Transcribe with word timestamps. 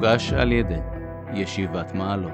הוגש 0.00 0.32
על 0.32 0.52
ידי 0.52 0.80
ישיבת 1.34 1.92
מעלות. 1.94 2.32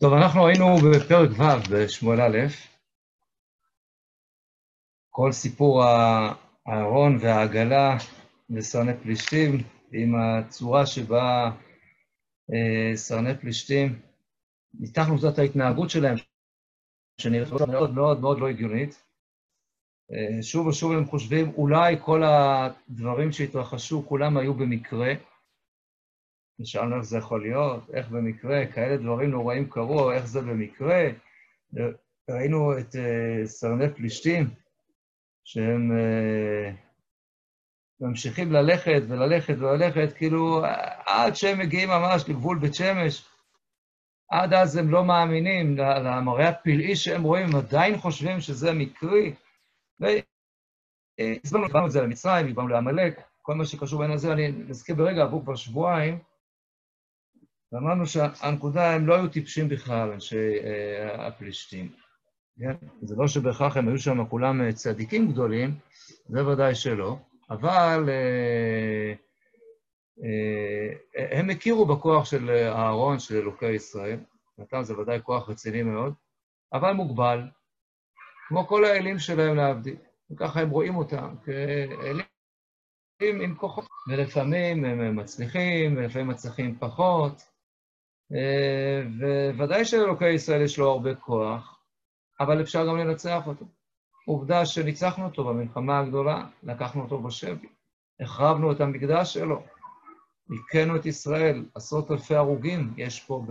טוב, 0.00 0.12
אנחנו 0.12 0.46
היינו 0.46 0.76
בפרק 0.76 1.30
ו' 1.30 1.72
בשמואל 1.72 2.20
א', 2.20 2.46
כל 5.10 5.32
סיפור 5.32 5.82
הארון 6.66 7.18
והעגלה 7.20 7.96
וסרני 8.50 8.92
פלישתים, 9.02 9.62
עם 9.92 10.14
הצורה 10.20 10.86
שבה 10.86 11.50
אה, 12.52 12.96
סרני 12.96 13.38
פלישתים, 13.40 14.00
ניתחנו 14.74 15.18
קצת 15.18 15.38
ההתנהגות 15.38 15.90
שלהם, 15.90 16.16
שנראית 17.20 17.48
מאוד 17.52 17.94
מאוד 17.94 18.20
מאוד 18.20 18.40
לא 18.40 18.48
הגיונית. 18.48 19.07
אה, 20.12 20.42
שוב 20.42 20.66
ושוב 20.66 20.92
הם 20.92 21.04
חושבים, 21.04 21.52
אולי 21.56 21.96
כל 22.00 22.22
הדברים 22.24 23.32
שהתרחשו, 23.32 24.06
כולם 24.06 24.36
היו 24.36 24.54
במקרה. 24.54 25.14
ושאלנו 26.60 26.96
איך 26.96 27.04
זה 27.04 27.18
יכול 27.18 27.42
להיות, 27.42 27.90
איך 27.94 28.08
במקרה, 28.08 28.66
כאלה 28.66 28.96
דברים 28.96 29.30
נוראים 29.30 29.70
קרו, 29.70 30.12
איך 30.12 30.26
זה 30.26 30.40
במקרה. 30.40 31.08
ראינו 32.30 32.78
את 32.78 32.94
uh, 32.94 33.46
סרני 33.46 33.94
פלישתים, 33.94 34.50
שהם 35.44 35.92
uh, 35.92 36.74
ממשיכים 38.00 38.52
ללכת 38.52 39.02
וללכת 39.08 39.54
וללכת, 39.58 40.12
כאילו 40.16 40.62
עד 41.06 41.36
שהם 41.36 41.58
מגיעים 41.58 41.88
ממש 41.88 42.28
לגבול 42.28 42.58
בית 42.58 42.74
שמש, 42.74 43.28
עד 44.30 44.54
אז 44.54 44.76
הם 44.76 44.90
לא 44.90 45.04
מאמינים 45.04 45.76
למראה 45.76 46.48
הפלאי 46.48 46.96
שהם 46.96 47.22
רואים, 47.22 47.46
הם 47.46 47.56
עדיין 47.56 47.98
חושבים 47.98 48.40
שזה 48.40 48.72
מקרי. 48.72 49.34
והסברנו 50.00 51.86
את 51.86 51.90
זה 51.90 52.02
למצרים, 52.02 52.46
הסברנו 52.46 52.68
לעמלק, 52.68 53.20
כל 53.42 53.54
מה 53.54 53.66
שקשור 53.66 53.98
בעניין 53.98 54.16
הזה, 54.16 54.32
אני 54.32 54.48
נזכיר 54.48 54.94
ברגע, 54.94 55.22
עברו 55.22 55.42
כבר 55.42 55.56
שבועיים, 55.56 56.18
ואמרנו 57.72 58.06
שהנקודה, 58.06 58.94
הם 58.94 59.06
לא 59.06 59.14
היו 59.14 59.28
טיפשים 59.28 59.68
בכלל, 59.68 60.12
אנשי 60.12 60.58
אה, 60.64 61.26
הפלישתים. 61.26 61.92
כן? 62.58 62.72
זה 63.02 63.16
לא 63.16 63.28
שבהכרח 63.28 63.76
הם 63.76 63.88
היו 63.88 63.98
שם 63.98 64.26
כולם 64.26 64.60
אה, 64.60 64.72
צדיקים 64.72 65.32
גדולים, 65.32 65.74
זה 66.28 66.46
ודאי 66.46 66.74
שלא, 66.74 67.16
אבל 67.50 68.08
אה, 68.08 69.14
הם 71.36 71.50
הכירו 71.50 71.86
בכוח 71.86 72.24
של 72.24 72.50
אהרון, 72.50 73.18
של 73.18 73.36
אלוקי 73.36 73.70
ישראל, 73.70 74.18
נתן 74.58 74.82
זה 74.82 74.98
ודאי 74.98 75.18
כוח 75.22 75.48
רציני 75.48 75.82
מאוד, 75.82 76.14
אבל 76.72 76.92
מוגבל, 76.92 77.40
כמו 78.48 78.66
כל 78.66 78.84
האלים 78.84 79.18
שלהם 79.18 79.56
להבדיל. 79.56 79.96
וככה 80.30 80.60
הם 80.60 80.70
רואים 80.70 80.96
אותם 80.96 81.34
כאלים 81.44 83.40
עם 83.40 83.54
כוחות. 83.54 83.86
ולפעמים 84.08 84.84
הם 84.84 85.16
מצליחים, 85.16 85.96
ולפעמים 85.96 86.28
מצליחים 86.28 86.78
פחות. 86.78 87.42
אה, 88.32 89.02
וודאי 89.56 89.84
שלאלוקי 89.84 90.30
ישראל 90.30 90.62
יש 90.62 90.78
לו 90.78 90.90
הרבה 90.90 91.14
כוח, 91.14 91.80
אבל 92.40 92.60
אפשר 92.60 92.86
גם 92.86 92.96
לנצח 92.96 93.46
אותו. 93.46 93.66
עובדה 94.26 94.66
שניצחנו 94.66 95.24
אותו 95.24 95.44
במלחמה 95.44 95.98
הגדולה, 95.98 96.46
לקחנו 96.62 97.02
אותו 97.02 97.22
בשבי, 97.22 97.68
החרבנו 98.20 98.72
את 98.72 98.80
המקדש 98.80 99.34
שלו, 99.34 99.62
הכינו 100.50 100.96
את 100.96 101.06
ישראל, 101.06 101.64
עשרות 101.74 102.10
אלפי 102.10 102.34
הרוגים 102.34 102.94
יש 102.96 103.20
פה 103.20 103.44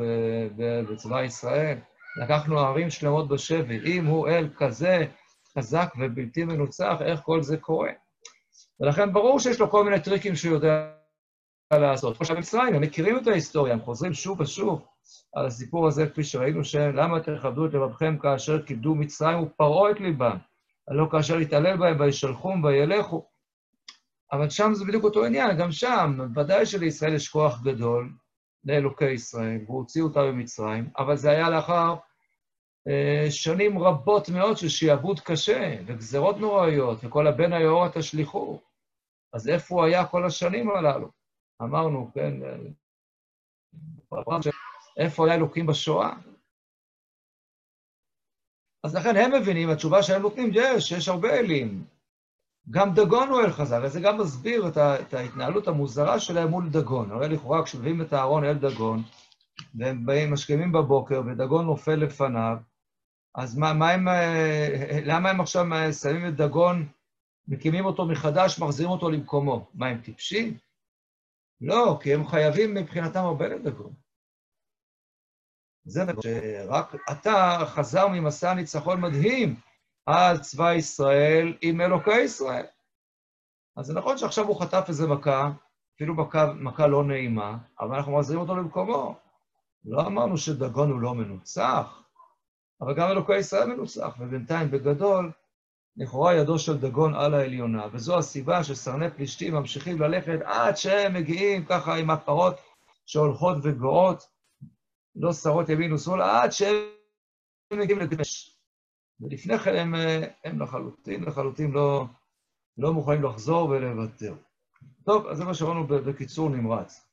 בצבא 0.58 1.24
ישראל, 1.24 1.78
לקחנו 2.18 2.60
ערים 2.60 2.90
שלמות 2.90 3.28
בשבי. 3.28 3.80
אם 3.86 4.06
הוא 4.06 4.28
אל 4.28 4.50
כזה 4.58 5.06
חזק 5.58 5.94
ובלתי 6.00 6.44
מנוצח, 6.44 6.98
איך 7.02 7.20
כל 7.20 7.44
זה 7.44 7.58
קורה? 7.58 7.92
ולכן 8.80 9.14
ברור 9.14 9.40
שיש 9.40 9.60
לו 9.60 9.70
כל 9.70 9.84
מיני 9.84 10.00
טריקים 10.00 10.36
שהוא 10.36 10.54
יודע 10.54 10.92
לעשות. 11.74 12.22
עכשיו, 12.22 12.38
מצרים, 12.38 12.76
הם 12.76 12.82
מכירים 12.82 13.18
את 13.18 13.28
ההיסטוריה, 13.28 13.74
הם 13.74 13.82
חוזרים 13.82 14.14
שוב 14.14 14.42
ושוב 14.42 14.86
על 15.36 15.46
הסיפור 15.46 15.88
הזה, 15.88 16.08
כפי 16.08 16.24
שראינו, 16.24 16.64
שלמה 16.64 17.20
תכבדו 17.20 17.66
את 17.66 17.74
לבבכם 17.74 18.18
כאשר 18.18 18.66
כיבדו 18.66 18.96
מצרים 18.96 19.44
ופרעו 19.44 19.92
את 19.92 20.00
ליבם, 20.00 20.38
הלא 20.88 21.08
כאשר 21.12 21.40
יתעלל 21.40 21.78
בהם 21.78 22.00
וישלחום 22.00 22.64
וילכו. 22.64 23.26
אבל 24.32 24.50
שם 24.50 24.74
זה 24.74 24.86
בדיוק 24.86 25.04
אותו 25.04 25.26
עניין, 25.26 25.58
גם 25.58 25.72
שם, 25.72 26.20
ודאי 26.36 26.66
שלישראל 26.66 27.14
יש 27.14 27.30
כוח 27.30 27.62
גדול 27.64 28.12
לאלוקי 28.64 29.12
ישראל, 29.12 29.60
והוא 29.66 29.78
הוציא 29.78 30.02
אותה 30.02 30.24
במצרים, 30.24 30.90
אבל 30.98 31.16
זה 31.16 31.30
היה 31.32 31.50
לאחר 31.50 31.96
שנים 33.30 33.80
רבות 33.80 34.30
מאוד 34.30 34.58
של 34.58 34.70
שעבוד 34.70 35.20
קשה, 35.20 35.76
וגזרות 35.86 36.38
נוראיות, 36.38 36.98
וכל 37.04 37.28
הבן 37.28 37.54
היאורה 37.54 37.90
תשליכו. 37.92 38.62
אז 39.34 39.50
איפה 39.50 39.76
הוא 39.76 39.84
היה 39.84 40.06
כל 40.06 40.26
השנים 40.26 40.70
הללו? 40.70 41.10
אמרנו, 41.62 42.12
כן, 42.14 42.34
איפה 44.98 45.26
היה 45.26 45.36
אלוקים 45.36 45.66
בשואה? 45.66 46.14
אז 48.84 48.96
לכן 48.96 49.16
הם 49.16 49.42
מבינים, 49.42 49.70
התשובה 49.70 50.04
שהם 50.04 50.22
נותנים, 50.22 50.50
יש, 50.54 50.92
יש 50.92 51.08
הרבה 51.08 51.40
אלים. 51.40 51.86
גם 52.70 52.94
דגון 52.94 53.30
הוא 53.30 53.42
אל 53.42 53.52
חזק, 53.52 53.78
וזה 53.84 54.00
גם 54.02 54.18
מסביר 54.18 54.68
את, 54.68 54.78
ה, 54.78 55.02
את 55.02 55.14
ההתנהלות 55.14 55.68
המוזרה 55.68 56.20
שלהם 56.20 56.48
מול 56.48 56.70
דגון. 56.70 57.12
הרי 57.12 57.30
לכאורה 57.30 57.64
כשמביאים 57.64 58.02
את 58.02 58.14
הארון 58.14 58.44
אל 58.44 58.58
דגון, 58.58 59.02
והם 59.76 60.06
באים, 60.06 60.34
משכימים 60.34 60.72
בבוקר, 60.72 61.22
ודגון 61.26 61.66
נופל 61.66 61.96
לפניו, 61.96 62.58
אז 63.36 63.58
מה, 63.58 63.74
מה 63.74 63.92
הם, 63.92 64.08
למה 65.06 65.30
הם 65.30 65.42
עכשיו 65.42 65.66
שמים 66.02 66.28
את 66.28 66.36
דגון, 66.36 66.88
מקימים 67.48 67.86
אותו 67.86 68.06
מחדש, 68.06 68.60
מחזירים 68.60 68.92
אותו 68.92 69.10
למקומו? 69.10 69.70
מה, 69.74 69.88
הם 69.88 70.02
טיפשים? 70.02 70.58
לא, 71.62 72.00
כי 72.02 72.14
הם 72.14 72.28
חייבים 72.28 72.74
מבחינתם 72.74 73.20
הרבה 73.20 73.48
לדגון. 73.48 73.94
זה 75.86 76.04
שרק 76.22 76.96
אתה 77.12 77.58
חזר 77.66 78.08
ממסע 78.08 78.54
ניצחון 78.54 79.02
מדהים 79.02 79.56
על 80.06 80.38
צבא 80.38 80.74
ישראל 80.74 81.58
עם 81.62 81.82
אלוקי 81.82 82.20
ישראל. 82.20 82.66
אז 83.78 83.86
זה 83.86 83.94
נכון 83.94 84.18
שעכשיו 84.18 84.48
הוא 84.48 84.62
חטף 84.62 84.86
איזה 84.88 85.08
מכה, 85.08 85.52
אפילו 85.96 86.16
מכה, 86.16 86.54
מכה 86.54 86.88
לא 86.88 87.04
נעימה, 87.04 87.58
אבל 87.80 87.96
אנחנו 87.96 88.18
מחזירים 88.18 88.42
אותו 88.42 88.56
למקומו. 88.56 89.16
לא 89.86 90.02
אמרנו 90.08 90.38
שדגון 90.38 90.92
הוא 90.92 91.00
לא 91.00 91.16
מנוצח, 91.16 92.07
אבל 92.82 92.94
גם 92.94 93.10
אלוקי 93.10 93.38
ישראל 93.38 93.74
מנוצח, 93.74 94.16
ובינתיים, 94.20 94.72
בגדול, 94.72 95.32
לכאורה 95.98 96.36
ידו 96.36 96.60
של 96.60 96.78
דגון 96.78 97.16
על 97.16 97.34
העליונה, 97.34 97.88
וזו 97.92 98.18
הסיבה 98.18 98.64
שסרני 98.64 99.12
פלישתים 99.12 99.54
ממשיכים 99.54 100.02
ללכת 100.02 100.40
עד 100.44 100.78
שהם 100.78 101.14
מגיעים 101.14 101.66
ככה 101.66 101.96
עם 101.96 102.10
הפרות 102.10 102.56
שהולכות 103.06 103.58
וגואות, 103.64 104.28
לא 105.16 105.34
שרות 105.34 105.70
ימין 105.70 105.94
ושמאל, 105.94 106.22
עד 106.22 106.52
שהם 106.52 106.76
מגיעים 107.74 108.00
לדמש. 108.00 108.58
ולפני 109.20 109.58
כן 109.60 109.76
הם, 109.76 109.96
הם 110.44 110.62
לחלוטין, 110.62 111.24
לחלוטין 111.24 111.72
לא, 111.72 112.06
לא 112.78 112.94
מוכנים 112.94 113.24
לחזור 113.24 113.70
ולוותר. 113.70 114.36
טוב, 115.06 115.28
אז 115.28 115.38
זה 115.38 115.46
מה 115.46 115.54
שאמרנו 115.54 115.88
בקיצור 115.88 116.50
נמרץ. 116.50 117.07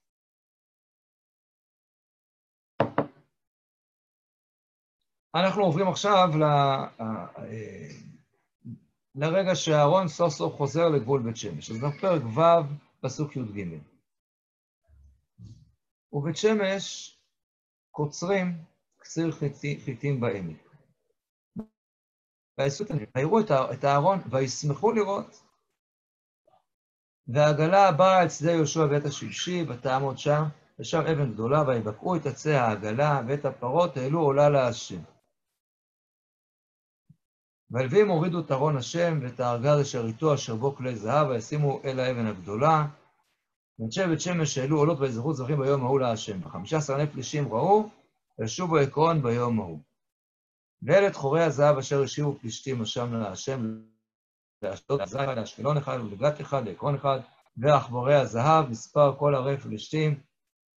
אנחנו 5.34 5.62
עוברים 5.62 5.89
עכשיו 5.89 6.28
ל... 6.39 6.45
לרגע 9.15 9.55
שאהרון 9.55 10.09
סוף 10.09 10.33
סוף 10.33 10.56
חוזר 10.56 10.89
לגבול 10.89 11.22
בית 11.22 11.37
שמש. 11.37 11.71
אז 11.71 11.77
בפרק 11.77 12.22
ו', 12.22 12.41
פסוק 13.00 13.37
י"ג. 13.37 13.78
ובית 16.12 16.37
שמש 16.37 17.17
קוצרים 17.91 18.59
קציר 18.99 19.33
חיטים 19.84 20.21
בעמק. 20.21 20.56
ויראו 23.16 23.41
את 23.72 23.84
אהרון 23.84 24.19
וישמחו 24.31 24.92
לראות. 24.92 25.42
והעגלה 27.27 27.92
באה 27.92 28.22
אל 28.22 28.28
שדה 28.28 28.51
יהושע 28.51 28.86
בית 28.86 29.04
השבשי, 29.04 29.65
ותעמוד 29.69 30.19
שם, 30.19 30.42
ושם 30.78 31.01
אבן 31.01 31.33
גדולה, 31.33 31.63
ויבקעו 31.66 32.16
את 32.16 32.27
עצי 32.27 32.53
העגלה, 32.53 33.21
ואת 33.28 33.45
הפרות 33.45 33.97
העלו 33.97 34.21
עולה 34.21 34.48
להשם. 34.48 35.14
והלווים 37.74 38.09
הורידו 38.09 38.41
את 38.41 38.53
ארון 38.53 38.76
השם 38.76 39.18
ואת 39.22 39.41
הארגז 39.41 39.80
אשר 39.80 40.06
איתו 40.06 40.34
אשר 40.34 40.54
בו 40.54 40.74
כלי 40.74 40.97
זהב, 40.97 41.28
וישימו 41.28 41.80
אל 41.84 42.00
האבן 42.00 42.26
הגדולה. 42.26 42.86
ואנשי 43.78 44.06
בית 44.06 44.21
שמש 44.21 44.59
העלו 44.59 44.78
עולות 44.78 45.00
ויזרחו 45.00 45.34
זרחים 45.34 45.60
ביום 45.60 45.84
ההוא 45.84 46.00
להשם. 46.00 46.47
וחמישה 46.47 46.76
עשר 46.76 46.97
אלף 46.97 47.12
פלישים 47.12 47.53
ראו, 47.53 47.88
וישובו 48.38 48.76
עקרון 48.76 49.22
ביום 49.22 49.60
ההוא. 49.60 49.78
ואלה 50.82 51.06
את 51.06 51.15
חורי 51.15 51.42
הזהב 51.42 51.78
אשר 51.78 52.03
השיבו 52.03 52.38
פלישתים 52.41 52.82
אשם 52.82 53.15
להשם, 53.15 53.80
לאשדוד, 54.62 55.00
לאשקלון 55.36 55.76
אחד, 55.76 55.98
ולגת 56.00 56.41
אחד, 56.41 56.68
לעקרון 56.68 56.94
אחד, 56.94 57.18
ועכבורי 57.56 58.15
הזהב, 58.15 58.71
מספר 58.71 59.16
כל 59.16 59.34
ערי 59.34 59.56
פלישתים, 59.56 60.21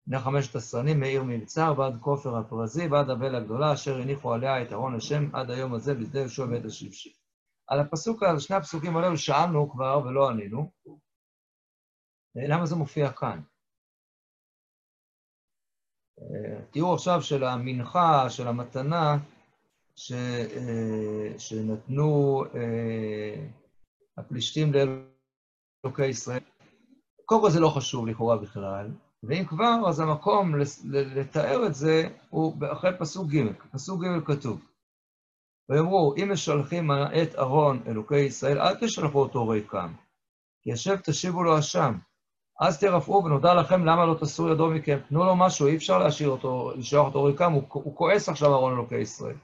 בני 0.08 0.18
חמשת 0.18 0.54
הסרנים 0.54 1.00
מעיר 1.00 1.22
מבצר 1.22 1.74
ועד 1.78 2.00
כופר 2.00 2.36
הפרזי 2.36 2.86
ועד 2.86 3.10
אבל 3.10 3.34
הגדולה, 3.34 3.72
אשר 3.72 3.96
הניחו 3.96 4.34
עליה 4.34 4.62
את 4.62 4.72
ארון 4.72 4.94
השם 4.94 5.34
עד 5.36 5.50
היום 5.50 5.74
הזה 5.74 5.94
בשדה 5.94 6.20
יהושע 6.20 6.46
בית 6.46 6.64
השבשי. 6.64 7.14
על 7.66 7.80
הפסוק, 7.80 8.22
על 8.22 8.38
שני 8.38 8.56
הפסוקים 8.56 8.96
הללו 8.96 9.18
שאלנו 9.18 9.70
כבר 9.70 10.00
ולא 10.04 10.28
ענינו. 10.28 10.70
למה 12.34 12.66
זה 12.66 12.76
מופיע 12.76 13.12
כאן? 13.12 13.40
תיאור 16.70 16.94
עכשיו 16.94 17.22
של 17.22 17.44
המנחה, 17.44 18.30
של 18.30 18.48
המתנה, 18.48 19.16
ש, 19.96 20.12
שנתנו 21.38 22.42
הפלישתים 24.18 24.72
לאלוקי 24.72 26.06
ישראל. 26.06 26.40
קודם 27.24 27.40
כל 27.40 27.50
זה 27.50 27.60
לא 27.60 27.68
חשוב 27.68 28.06
לכאורה 28.06 28.36
בכלל, 28.36 28.90
ואם 29.22 29.44
כבר, 29.44 29.88
אז 29.88 30.00
המקום 30.00 30.54
לתאר 30.84 31.66
את 31.66 31.74
זה 31.74 32.08
הוא 32.30 32.56
אחרי 32.72 32.90
פסוק 32.98 33.30
ג', 33.30 33.52
פסוק 33.72 34.04
ג' 34.04 34.24
כתוב. 34.24 34.60
ויאמרו, 35.68 36.14
אם 36.16 36.32
משלחים 36.32 36.90
את 36.90 37.34
ארון 37.38 37.82
אלוקי 37.86 38.18
ישראל, 38.18 38.60
אל 38.60 38.74
תשלחו 38.74 39.18
אותו 39.18 39.48
ריקם, 39.48 39.94
כי 40.62 40.70
ישב 40.70 40.96
תשיבו 40.96 41.42
לו 41.42 41.58
אשם. 41.58 41.98
אז 42.60 42.80
תרפאו 42.80 43.24
ונודע 43.24 43.54
לכם 43.54 43.84
למה 43.84 44.06
לא 44.06 44.14
תסרו 44.20 44.48
ידו 44.48 44.70
מכם. 44.70 44.98
תנו 45.08 45.24
לו 45.24 45.36
משהו, 45.36 45.66
אי 45.66 45.76
אפשר 45.76 45.98
להשאיר 45.98 46.28
אותו, 46.28 46.72
לשלוח 46.76 47.06
אותו 47.06 47.24
ריקם, 47.24 47.52
הוא, 47.52 47.62
הוא 47.72 47.96
כועס 47.96 48.28
עכשיו 48.28 48.54
ארון 48.54 48.72
אלוקי 48.72 48.98
ישראל. 48.98 49.36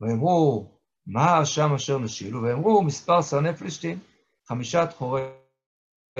ויאמרו, 0.00 0.66
מה 1.06 1.24
האשם 1.24 1.74
אשר 1.74 1.98
נשילו? 1.98 2.42
ויאמרו, 2.42 2.82
מספר 2.82 3.22
סרני 3.22 3.54
פלישתים, 3.54 3.98
חמישה 4.48 4.86
תחורי 4.86 5.22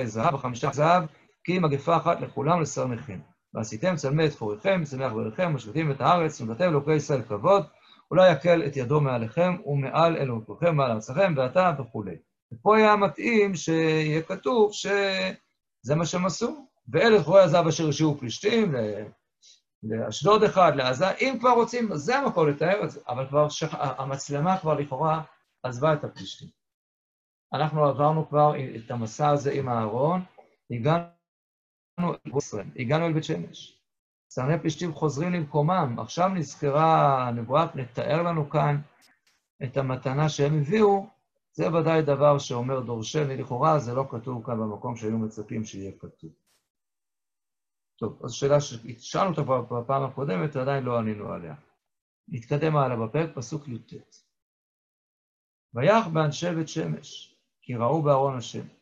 זהב 0.03 0.33
וחמישה 0.33 0.71
זהב, 0.71 1.03
כי 1.49 1.59
מגפה 1.59 1.97
אחת 1.97 2.21
לכולם 2.21 2.61
לסרניכם. 2.61 3.19
ועשיתם 3.53 3.95
צלמי 3.95 4.25
את 4.25 4.31
תחוריכם, 4.31 4.81
צמח 4.83 5.11
בריכם, 5.11 5.53
משליטים 5.53 5.91
את 5.91 6.01
הארץ, 6.01 6.41
ונתתם 6.41 6.63
אלוקי 6.63 6.93
ישראל 6.93 7.21
כבוד, 7.21 7.65
אולי 8.11 8.31
יקל 8.31 8.63
את 8.65 8.77
ידו 8.77 9.01
מעליכם 9.01 9.55
ומעל 9.65 10.17
אלוקיכם 10.17 10.75
מעל 10.75 10.91
ארצכם, 10.91 11.33
ואתה 11.37 11.73
וכולי. 11.79 12.15
ופה 12.53 12.77
היה 12.77 12.95
מתאים 12.95 13.55
שיהיה 13.55 14.21
כתוב 14.21 14.73
שזה 14.73 15.95
מה 15.95 16.05
שהם 16.05 16.25
עשו. 16.25 16.67
ואלה 16.89 17.21
תחורי 17.21 17.41
הזהב 17.41 17.67
אשר 17.67 17.89
השאירו 17.89 18.17
פלישתים, 18.17 18.75
לאשדוד 19.83 20.43
אחד, 20.43 20.75
לעזה, 20.75 21.11
אם 21.11 21.37
כבר 21.39 21.51
רוצים, 21.51 21.95
זה 21.95 22.17
המקום 22.17 22.49
לתאר 22.49 22.83
את 22.83 22.91
זה, 22.91 22.99
אבל 23.07 23.27
כבר 23.27 23.49
שח... 23.49 23.75
המצלמה 23.79 24.57
כבר 24.57 24.73
לכאורה 24.73 25.21
עזבה 25.63 25.93
את 25.93 26.03
הפלישתים. 26.03 26.47
אנחנו 27.53 27.85
עברנו 27.85 28.29
כבר 28.29 28.53
את 28.75 28.91
המסע 28.91 29.29
הזה 29.29 29.51
עם 29.51 29.69
הארון, 29.69 30.21
הגענו 30.71 31.18
הגענו 32.75 33.05
אל 33.05 33.13
בית 33.13 33.23
שמש. 33.23 33.79
צרני 34.27 34.59
פלישתים 34.59 34.93
חוזרים 34.93 35.33
למקומם, 35.33 35.95
עכשיו 35.99 36.29
נזכרה 36.29 37.27
הנבואה 37.27 37.65
לתאר 37.75 38.23
לנו 38.23 38.49
כאן 38.49 38.81
את 39.63 39.77
המתנה 39.77 40.29
שהם 40.29 40.59
הביאו, 40.59 41.07
זה 41.51 41.73
ודאי 41.73 42.01
דבר 42.01 42.39
שאומר 42.39 42.79
דורשני, 42.79 43.37
לכאורה 43.37 43.79
זה 43.79 43.93
לא 43.93 44.05
כתוב 44.11 44.45
כאן 44.45 44.59
במקום 44.59 44.95
שהיו 44.95 45.17
מצפים 45.17 45.65
שיהיה 45.65 45.91
כתוב. 45.99 46.31
טוב, 47.95 48.21
אז 48.23 48.33
שאלה 48.33 48.61
ששאלנו 48.61 49.29
אותה 49.29 49.41
בפעם 49.75 50.03
הקודמת, 50.03 50.55
עדיין 50.55 50.83
לא 50.83 50.97
ענינו 50.97 51.31
עליה. 51.31 51.55
נתקדם 52.27 52.77
הלאה 52.77 53.07
בפרק, 53.07 53.35
פסוק 53.35 53.67
י"ט. 53.67 53.93
ויח 55.73 56.07
באנשי 56.07 56.55
בית 56.55 56.67
שמש, 56.67 57.35
כי 57.61 57.75
ראו 57.75 58.01
בארון 58.01 58.37
השם. 58.37 58.78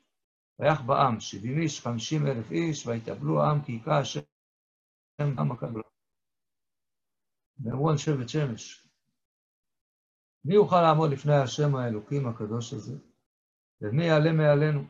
ויח 0.59 0.81
בעם 0.81 1.19
שבעים 1.19 1.61
איש, 1.61 1.81
חמישים 1.81 2.27
אלף 2.27 2.51
איש, 2.51 2.87
ויתאבלו 2.87 3.41
העם 3.41 3.61
כי 3.61 3.71
היכה 3.71 3.99
השם 3.99 4.19
עם 5.19 5.51
הקבלה. 5.51 5.83
ואמרו 7.59 7.91
אנשי 7.91 8.13
בית 8.13 8.29
שמש, 8.29 8.87
מי 10.45 10.55
יוכל 10.55 10.81
לעמוד 10.81 11.11
לפני 11.11 11.35
השם 11.35 11.75
האלוקים 11.75 12.27
הקדוש 12.27 12.73
הזה? 12.73 12.97
ומי 13.81 14.05
יעלה 14.05 14.31
מעלינו? 14.31 14.83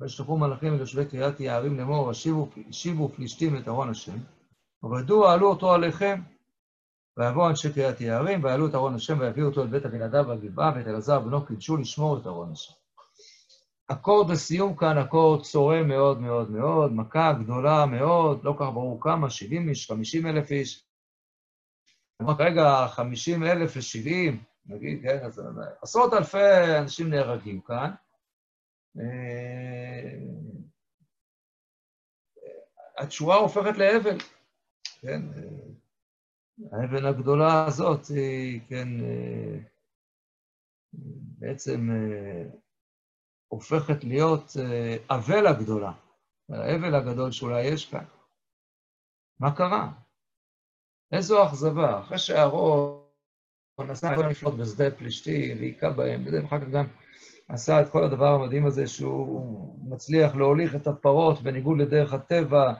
וישלחו 0.00 0.38
מלאכים 0.38 0.74
אל 0.74 0.78
יושבי 0.78 1.06
קריית 1.06 1.40
יערים 1.40 1.78
לאמור, 1.78 2.10
השיבו 2.10 3.08
פלישתים 3.08 3.56
את 3.56 3.68
ארון 3.68 3.90
השם, 3.90 4.18
ובדוע 4.82 5.32
עלו 5.32 5.50
אותו 5.50 5.74
עליכם. 5.74 6.20
ויבואו 7.16 7.50
אנשי 7.50 7.72
קריית 7.72 8.00
יערים, 8.00 8.44
ויעלו 8.44 8.68
את 8.68 8.74
ארון 8.74 8.94
השם, 8.94 9.18
ויביאו 9.20 9.46
אותו 9.46 9.62
אל 9.62 9.66
בית 9.66 9.86
אבינדב 9.86 10.28
והגבעה, 10.28 10.72
ואת 10.76 10.86
אלעזר 10.86 11.20
בנו 11.20 11.46
קידשו 11.46 11.76
לשמור 11.76 12.18
את 12.18 12.26
ארון 12.26 12.52
השם. 12.52 12.74
אקורד 13.88 14.30
לסיום 14.30 14.76
כאן, 14.76 14.98
אקורד 14.98 15.42
צורם 15.42 15.88
מאוד 15.88 16.20
מאוד 16.20 16.50
מאוד, 16.50 16.92
מכה 16.92 17.32
גדולה 17.42 17.86
מאוד, 17.86 18.44
לא 18.44 18.54
כך 18.58 18.66
ברור 18.74 19.00
כמה, 19.02 19.30
70 19.30 19.68
איש, 19.68 19.90
50 19.90 20.26
אלף 20.26 20.50
איש. 20.50 20.84
רגע, 22.38 22.86
50 22.88 23.44
אלף 23.44 23.76
ו-70, 23.76 24.34
נגיד, 24.66 25.02
כן, 25.02 25.18
אז 25.24 25.42
עשרות 25.82 26.12
אלפי 26.12 26.78
אנשים 26.82 27.10
נהרגים 27.10 27.60
כאן. 27.60 27.90
אה, 28.98 30.18
התשואה 32.98 33.36
הופכת 33.36 33.78
לאבן, 33.78 34.16
כן? 35.00 35.22
האבן 36.72 37.04
הגדולה 37.04 37.66
הזאת 37.66 38.06
היא, 38.06 38.60
כן, 38.68 38.88
אה, 39.00 39.58
בעצם 41.38 41.90
אה, 41.90 42.44
הופכת 43.48 44.04
להיות 44.04 44.52
אבל 45.10 45.46
הגדולה, 45.46 45.92
האבל 46.50 46.94
הגדול 46.94 47.32
שאולי 47.32 47.64
יש 47.64 47.90
כאן. 47.90 48.04
מה 49.40 49.56
קרה? 49.56 49.90
איזו 51.12 51.46
אכזבה, 51.46 52.00
אחרי 52.00 52.18
שאהרון 52.18 53.00
נסע 53.78 54.16
כל 54.16 54.24
הנפלות 54.24 54.56
בשדה 54.56 54.90
פלישתי, 54.90 55.54
והיכה 55.58 55.90
בהם, 55.90 56.24
ואחר 56.32 56.60
כך 56.60 56.68
גם 56.68 56.84
עשה 57.48 57.80
את 57.82 57.88
כל 57.88 58.04
הדבר 58.04 58.26
המדהים 58.26 58.66
הזה 58.66 58.86
שהוא 58.86 59.78
מצליח 59.90 60.34
להוליך 60.34 60.74
את 60.74 60.86
הפרות 60.86 61.42
בניגוד 61.42 61.78
לדרך 61.78 62.12
הטבע 62.12 62.72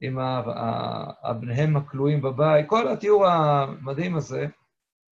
עם 0.00 0.18
בניהם 1.40 1.76
הכלואים 1.76 2.22
בבית, 2.22 2.66
כל 2.68 2.88
התיאור 2.88 3.26
המדהים 3.26 4.16
הזה, 4.16 4.46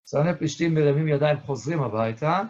צרני 0.03 0.37
פלישתים 0.37 0.73
מרימים 0.73 1.07
ידיים 1.07 1.39
חוזרים 1.39 1.83
הביתה, 1.83 2.41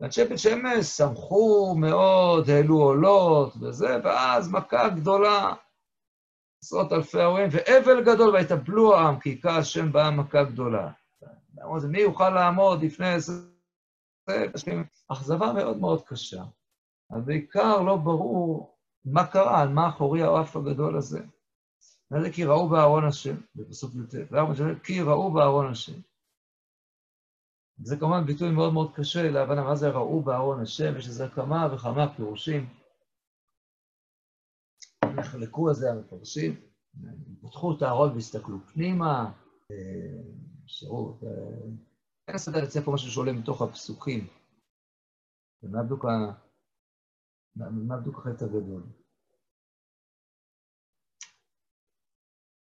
ואנשי 0.00 0.24
בית 0.24 0.38
שמש 0.38 0.86
שמחו 0.86 1.74
מאוד, 1.78 2.50
העלו 2.50 2.82
עולות 2.82 3.54
וזה, 3.60 3.98
ואז 4.04 4.50
מכה 4.50 4.88
גדולה, 4.88 5.54
עשרות 6.62 6.92
אלפי 6.92 7.20
ההורים, 7.20 7.48
ואבל 7.52 8.04
גדול, 8.04 8.34
ויתאבלו 8.34 8.94
העם, 8.94 9.20
כי 9.20 9.28
היכה 9.28 9.56
השם 9.58 9.92
בעם 9.92 10.20
מכה 10.20 10.44
גדולה. 10.44 10.90
מי 11.88 11.98
יוכל 11.98 12.30
לעמוד 12.30 12.82
לפני 12.82 13.14
איזה... 13.14 13.32
אכזבה 15.08 15.52
מאוד 15.52 15.76
מאוד 15.76 16.02
קשה. 16.06 16.44
אבל 17.10 17.20
בעיקר 17.20 17.80
לא 17.80 17.96
ברור 17.96 18.76
מה 19.04 19.26
קרה, 19.26 19.60
על 19.62 19.68
מה 19.68 19.88
אחורי 19.88 20.22
האף 20.22 20.56
הגדול 20.56 20.96
הזה. 20.96 21.20
מה 22.10 22.20
זה 22.20 22.30
כי 22.30 22.44
ראו 22.44 22.68
בארון 22.68 23.04
השם, 23.04 23.36
בפסוק 23.54 23.94
י"ט, 23.94 24.14
כי 24.84 25.02
ראו 25.02 25.32
בארון 25.32 25.70
השם. 25.70 26.00
זה 27.82 27.96
כמובן 27.96 28.26
ביטוי 28.26 28.50
מאוד 28.50 28.72
מאוד 28.72 28.94
קשה 28.94 29.30
להבנה 29.30 29.64
מה 29.64 29.76
זה 29.76 29.88
ראו 29.88 30.22
בארון 30.22 30.62
השם, 30.62 30.96
יש 30.98 31.08
לזה 31.08 31.28
כמה 31.34 31.74
וכמה 31.74 32.14
פירושים. 32.16 32.68
נחלקו 35.16 35.68
על 35.68 35.74
זה 35.74 35.90
המפרשים, 35.90 36.60
פתחו 37.42 37.76
את 37.76 37.82
הארון 37.82 38.14
והסתכלו 38.14 38.58
פנימה, 38.72 39.32
שירות, 40.66 41.20
אין 42.28 42.34
לסדר 42.34 42.64
לצא 42.64 42.80
פה 42.80 42.92
משהו 42.92 43.10
שעולה 43.10 43.32
מתוך 43.32 43.62
הפסוקים. 43.62 44.26
ומה 45.62 45.82
בדיוק 45.82 46.04
מה 47.56 47.96
בדיוק 47.96 48.18
החטא 48.18 48.44
הגדול? 48.44 48.82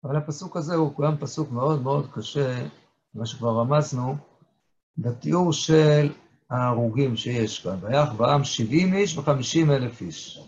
אבל 0.04 0.16
הפסוק 0.18 0.58
הזה 0.58 0.76
הוא 0.76 1.02
גם 1.04 1.18
פסוק 1.22 1.52
מאוד 1.52 1.82
מאוד 1.82 2.06
קשה, 2.16 2.68
מה 3.14 3.26
שכבר 3.26 3.60
רמזנו, 3.60 4.16
בתיאור 4.98 5.54
של 5.54 6.14
ההרוגים 6.50 7.16
שיש 7.16 7.64
כאן. 7.64 7.78
ויח 7.82 8.14
בעם 8.14 8.44
70 8.44 8.94
איש 8.94 9.18
ו-50 9.18 9.72
אלף 9.72 10.02
איש. 10.02 10.40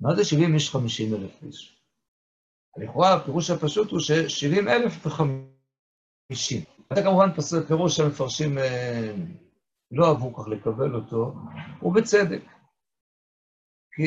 מה 0.00 0.16
זה 0.16 0.24
70 0.24 0.54
איש 0.54 0.70
50 0.70 1.14
אלף 1.14 1.42
איש? 1.42 1.78
לכאורה 2.76 3.14
הפירוש 3.14 3.50
הפשוט 3.50 3.90
הוא 3.90 4.00
ש-70 4.00 4.68
אלף 4.68 5.06
ו-50. 5.06 6.64
זה 6.94 7.02
כמובן 7.02 7.28
פירוש 7.68 7.96
שהמפרשים 7.96 8.58
אה, 8.58 9.12
לא 9.90 10.08
אהבו 10.08 10.34
כך 10.34 10.48
לקבל 10.48 10.94
אותו, 10.94 11.34
ובצדק. 11.82 12.42
כי 13.94 14.04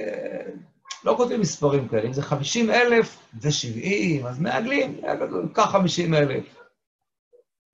אה, 0.00 0.50
לא 1.04 1.14
כותבים 1.16 1.40
מספרים 1.40 1.88
כאלה, 1.88 2.06
אם 2.06 2.12
זה 2.12 2.22
50 2.22 2.70
אלף 2.70 3.32
ו-70, 3.34 4.26
אז 4.26 4.40
מעגלים, 4.40 5.00
קח 5.52 5.72
50 5.72 6.14
אלף. 6.14 6.57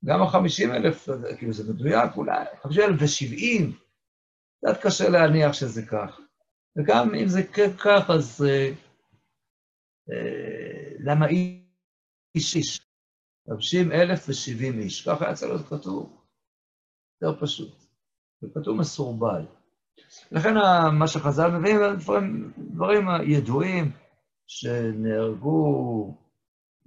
גם 0.05 0.21
ה-50 0.21 0.71
אלף, 0.71 1.09
כאילו 1.37 1.53
זה 1.53 1.73
מדויק 1.73 2.17
אולי, 2.17 2.45
50 2.61 2.83
אלף 2.83 3.01
ו-70, 3.01 3.63
קצת 4.57 4.81
קשה 4.81 5.09
להניח 5.09 5.53
שזה 5.53 5.85
כך. 5.85 6.19
וגם 6.77 7.15
אם 7.15 7.27
זה 7.27 7.43
כך, 7.77 8.09
אז 8.09 8.45
אה, 8.47 8.71
אה, 10.11 10.91
למה 10.99 11.27
איש 12.35 12.55
איש? 12.55 12.81
50 13.49 13.91
אלף 13.91 14.29
ו-70 14.29 14.77
איש, 14.79 15.07
ככה 15.07 15.25
היה 15.25 15.33
צריך 15.35 15.51
להיות 15.51 15.67
כתוב. 15.67 16.21
יותר 17.21 17.41
פשוט. 17.41 17.83
זה 18.41 18.47
כתוב 18.55 18.77
מסורבל. 18.77 19.45
לכן 20.31 20.53
מה 20.99 21.07
שחז"ל 21.07 21.51
מביאים, 21.51 21.79
דברים, 21.99 22.53
דברים 22.57 23.07
ידועים, 23.27 23.91
שנהרגו 24.47 26.24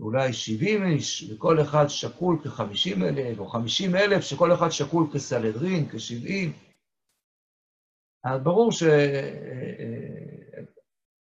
אולי 0.00 0.32
70 0.32 0.86
איש, 0.86 1.30
וכל 1.30 1.62
אחד 1.62 1.86
שקול 1.88 2.38
כ-50 2.42 3.04
אלף, 3.04 3.38
או 3.38 3.46
50 3.46 3.94
אלף, 3.94 4.24
שכל 4.24 4.54
אחד 4.54 4.68
שקול 4.68 5.06
כסלדרין, 5.14 5.88
כ-70. 5.88 6.50
אז 8.24 8.40
ברור 8.42 8.72
ש... 8.72 8.82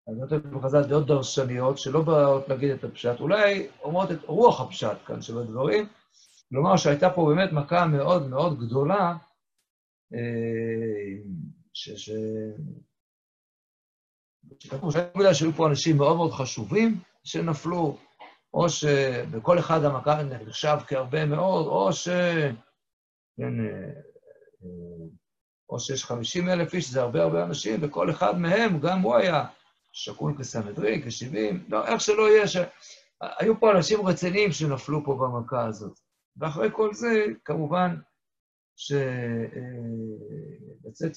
הדעות 0.08 0.32
האלה 0.32 0.58
בחז"ל 0.58 0.84
דעות 0.84 1.08
דרשניות, 1.08 1.78
שלא 1.78 2.02
באות 2.02 2.50
להגיד 2.50 2.72
את 2.72 2.84
הפשט, 2.84 3.20
אולי 3.20 3.68
אומרות 3.84 4.12
את 4.12 4.24
רוח 4.26 4.62
הפשט 4.62 4.98
כאן 5.06 5.22
של 5.22 5.38
הדברים, 5.38 5.88
כלומר 6.50 6.78
שהייתה 6.78 7.10
פה 7.10 7.34
באמת 7.36 7.52
מכה 7.52 7.86
מאוד 7.86 8.28
מאוד 8.28 8.60
גדולה, 8.60 9.16
ש... 11.74 11.90
ש... 11.90 12.12
שכתוב 14.60 14.92
שהיו 15.34 15.52
פה 15.52 15.68
אנשים 15.68 15.98
מאוד 15.98 16.16
מאוד 16.16 16.32
חשובים 16.32 17.00
שנפלו, 17.24 17.98
או 18.54 18.70
שבכל 18.70 19.60
אחד 19.60 19.84
המכה 19.84 20.24
נחשב 20.24 20.78
כהרבה 20.88 21.26
מאוד, 21.26 21.68
או 21.68 21.94
ש... 21.94 22.10
כן, 23.38 23.54
או 25.70 25.80
שיש 25.80 26.06
50 26.06 26.50
אלף 26.50 26.74
איש, 26.74 26.90
זה 26.90 27.02
הרבה 27.02 27.24
הרבה 27.24 27.44
אנשים, 27.44 27.80
וכל 27.84 28.12
אחד 28.12 28.40
מהם, 28.40 28.80
גם 28.80 29.02
הוא 29.02 29.16
היה 29.16 29.46
שקול 29.94 30.36
כסנהדרין, 30.40 31.02
כ-70, 31.02 31.56
לא, 31.70 31.88
איך 31.88 32.02
שלא 32.02 32.30
יהיה, 32.30 32.48
ש... 32.48 32.58
היו 33.22 33.60
פה 33.60 33.72
אנשים 33.72 34.08
רציניים 34.08 34.52
שנפלו 34.52 35.06
פה 35.06 35.16
במכה 35.16 35.66
הזאת. 35.66 36.00
ואחרי 36.38 36.70
כל 36.72 36.94
זה, 36.94 37.26
כמובן, 37.46 37.96
שלצאת 38.76 39.08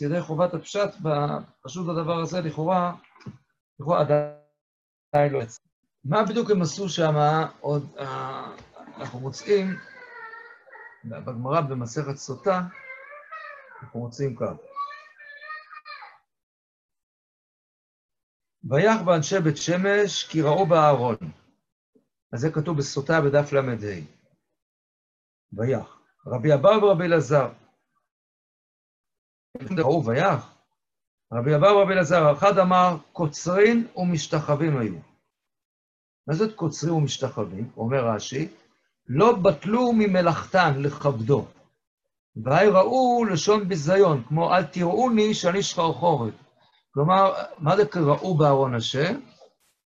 ידי 0.00 0.20
חובת 0.20 0.54
הפשט, 0.54 0.90
פשוט 1.62 1.88
הדבר 1.88 2.18
הזה 2.20 2.40
לכאורה, 2.40 2.94
לכאורה 3.80 4.00
עדיין 4.00 5.32
לא 5.32 5.42
יצא. 5.42 5.69
מה 6.04 6.24
בדיוק 6.24 6.50
הם 6.50 6.62
עשו 6.62 6.88
שם, 6.88 7.14
עוד 7.60 7.96
אנחנו 8.96 9.20
מוצאים, 9.20 9.66
בגמרא 11.04 11.60
במסכת 11.60 12.16
סוטה, 12.16 12.60
אנחנו 13.82 14.00
מוצאים 14.00 14.36
כך. 14.36 14.52
ויח 18.64 19.02
באנשי 19.06 19.40
בית 19.44 19.56
שמש 19.56 20.28
כי 20.28 20.42
ראו 20.42 20.66
בארון. 20.66 21.16
אז 22.32 22.40
זה 22.40 22.50
כתוב 22.52 22.78
בסוטה 22.78 23.20
בדף 23.20 23.52
ל"ה. 23.52 23.60
ויח. 25.52 26.00
רבי 26.26 26.54
אבא 26.54 26.68
ורבי 26.68 27.04
אלעזר. 27.04 27.52
ראו 29.78 30.04
ויח. 30.04 30.54
רבי 31.32 31.56
אבא 31.56 31.66
ורבי 31.66 31.92
אלעזר, 31.92 32.32
אחד 32.32 32.58
אמר, 32.58 32.96
קוצרין 33.12 33.86
ומשתחווים 33.96 34.76
היו. 34.76 35.09
מה 36.28 36.34
זאת 36.34 36.54
קוצרים 36.54 36.94
ומשתחווים? 36.94 37.70
אומר 37.76 38.04
רש"י, 38.04 38.48
לא 39.08 39.32
בטלו 39.32 39.92
ממלאכתן 39.92 40.82
לכבדו. 40.82 41.46
והי 42.44 42.68
ראו 42.68 43.24
לשון 43.24 43.68
ביזיון, 43.68 44.22
כמו 44.28 44.54
אל 44.54 44.64
תראוני 44.64 45.34
שאני 45.34 45.62
שחרחורת. 45.62 46.34
כלומר, 46.94 47.32
מה 47.58 47.76
זה 47.76 47.86
קראו 47.86 48.34
בארון 48.34 48.74
השם? 48.74 49.20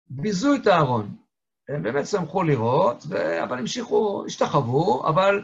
ביזו 0.09 0.55
את 0.55 0.67
הארון. 0.67 1.15
הם 1.69 1.83
באמת 1.83 2.07
שמחו 2.07 2.43
לראות, 2.43 3.03
ו... 3.09 3.43
אבל 3.43 3.57
המשיכו, 3.57 4.23
השתחוו, 4.25 5.07
אבל 5.07 5.43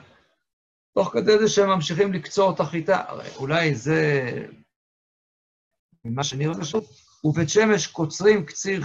תוך 0.96 1.14
כדי 1.14 1.40
זה 1.40 1.48
שהם 1.48 1.70
ממשיכים 1.70 2.14
לקצור 2.14 2.54
את 2.54 2.60
החיטה. 2.60 3.04
אולי 3.36 3.76
זה 3.76 4.22
ממה 6.06 6.24
שנראה 6.24 6.60
פשוט. 6.62 6.84
ובית 7.24 7.50
שמש 7.50 7.88
קוצרים 7.88 8.46
קציר 8.46 8.82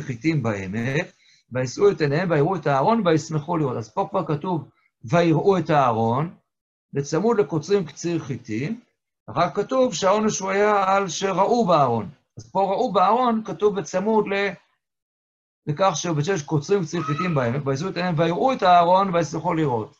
חיטים 0.00 0.42
בעמק, 0.42 1.06
וישאו 1.52 1.90
את 1.90 2.00
עיניהם, 2.00 2.30
ויראו 2.30 2.56
את 2.56 2.66
הארון, 2.66 3.06
וישמחו 3.06 3.56
לראות. 3.56 3.76
אז 3.76 3.94
פה 3.94 4.06
כבר 4.10 4.26
כתוב, 4.26 4.68
ויראו 5.04 5.58
את 5.58 5.70
הארון, 5.70 6.34
וצמוד 6.94 7.40
לקוצרים 7.40 7.84
קציר 7.84 8.18
חיטים, 8.18 8.80
אחר 9.30 9.50
כתוב 9.54 9.94
שהעונש 9.94 10.38
הוא 10.38 10.50
היה 10.50 10.94
על 10.94 11.08
שראו 11.08 11.66
בארון. 11.66 12.08
אז 12.36 12.50
פה 12.50 12.60
ראו 12.60 12.92
בארון, 12.92 13.42
כתוב 13.44 13.80
בצמוד 13.80 14.26
ל... 14.28 14.48
לכך 15.66 15.92
שבית 15.94 16.24
שמש 16.24 16.42
קוצרים 16.42 16.82
קציר 16.82 17.02
חיטים 17.02 17.34
בעמק, 17.34 17.66
וישאו 17.66 17.88
את 17.88 17.96
עיניהם, 17.96 18.14
ויראו 18.18 18.52
את 18.52 18.62
הארון, 18.62 19.14
וישמחו 19.14 19.54
לראות. 19.54 19.96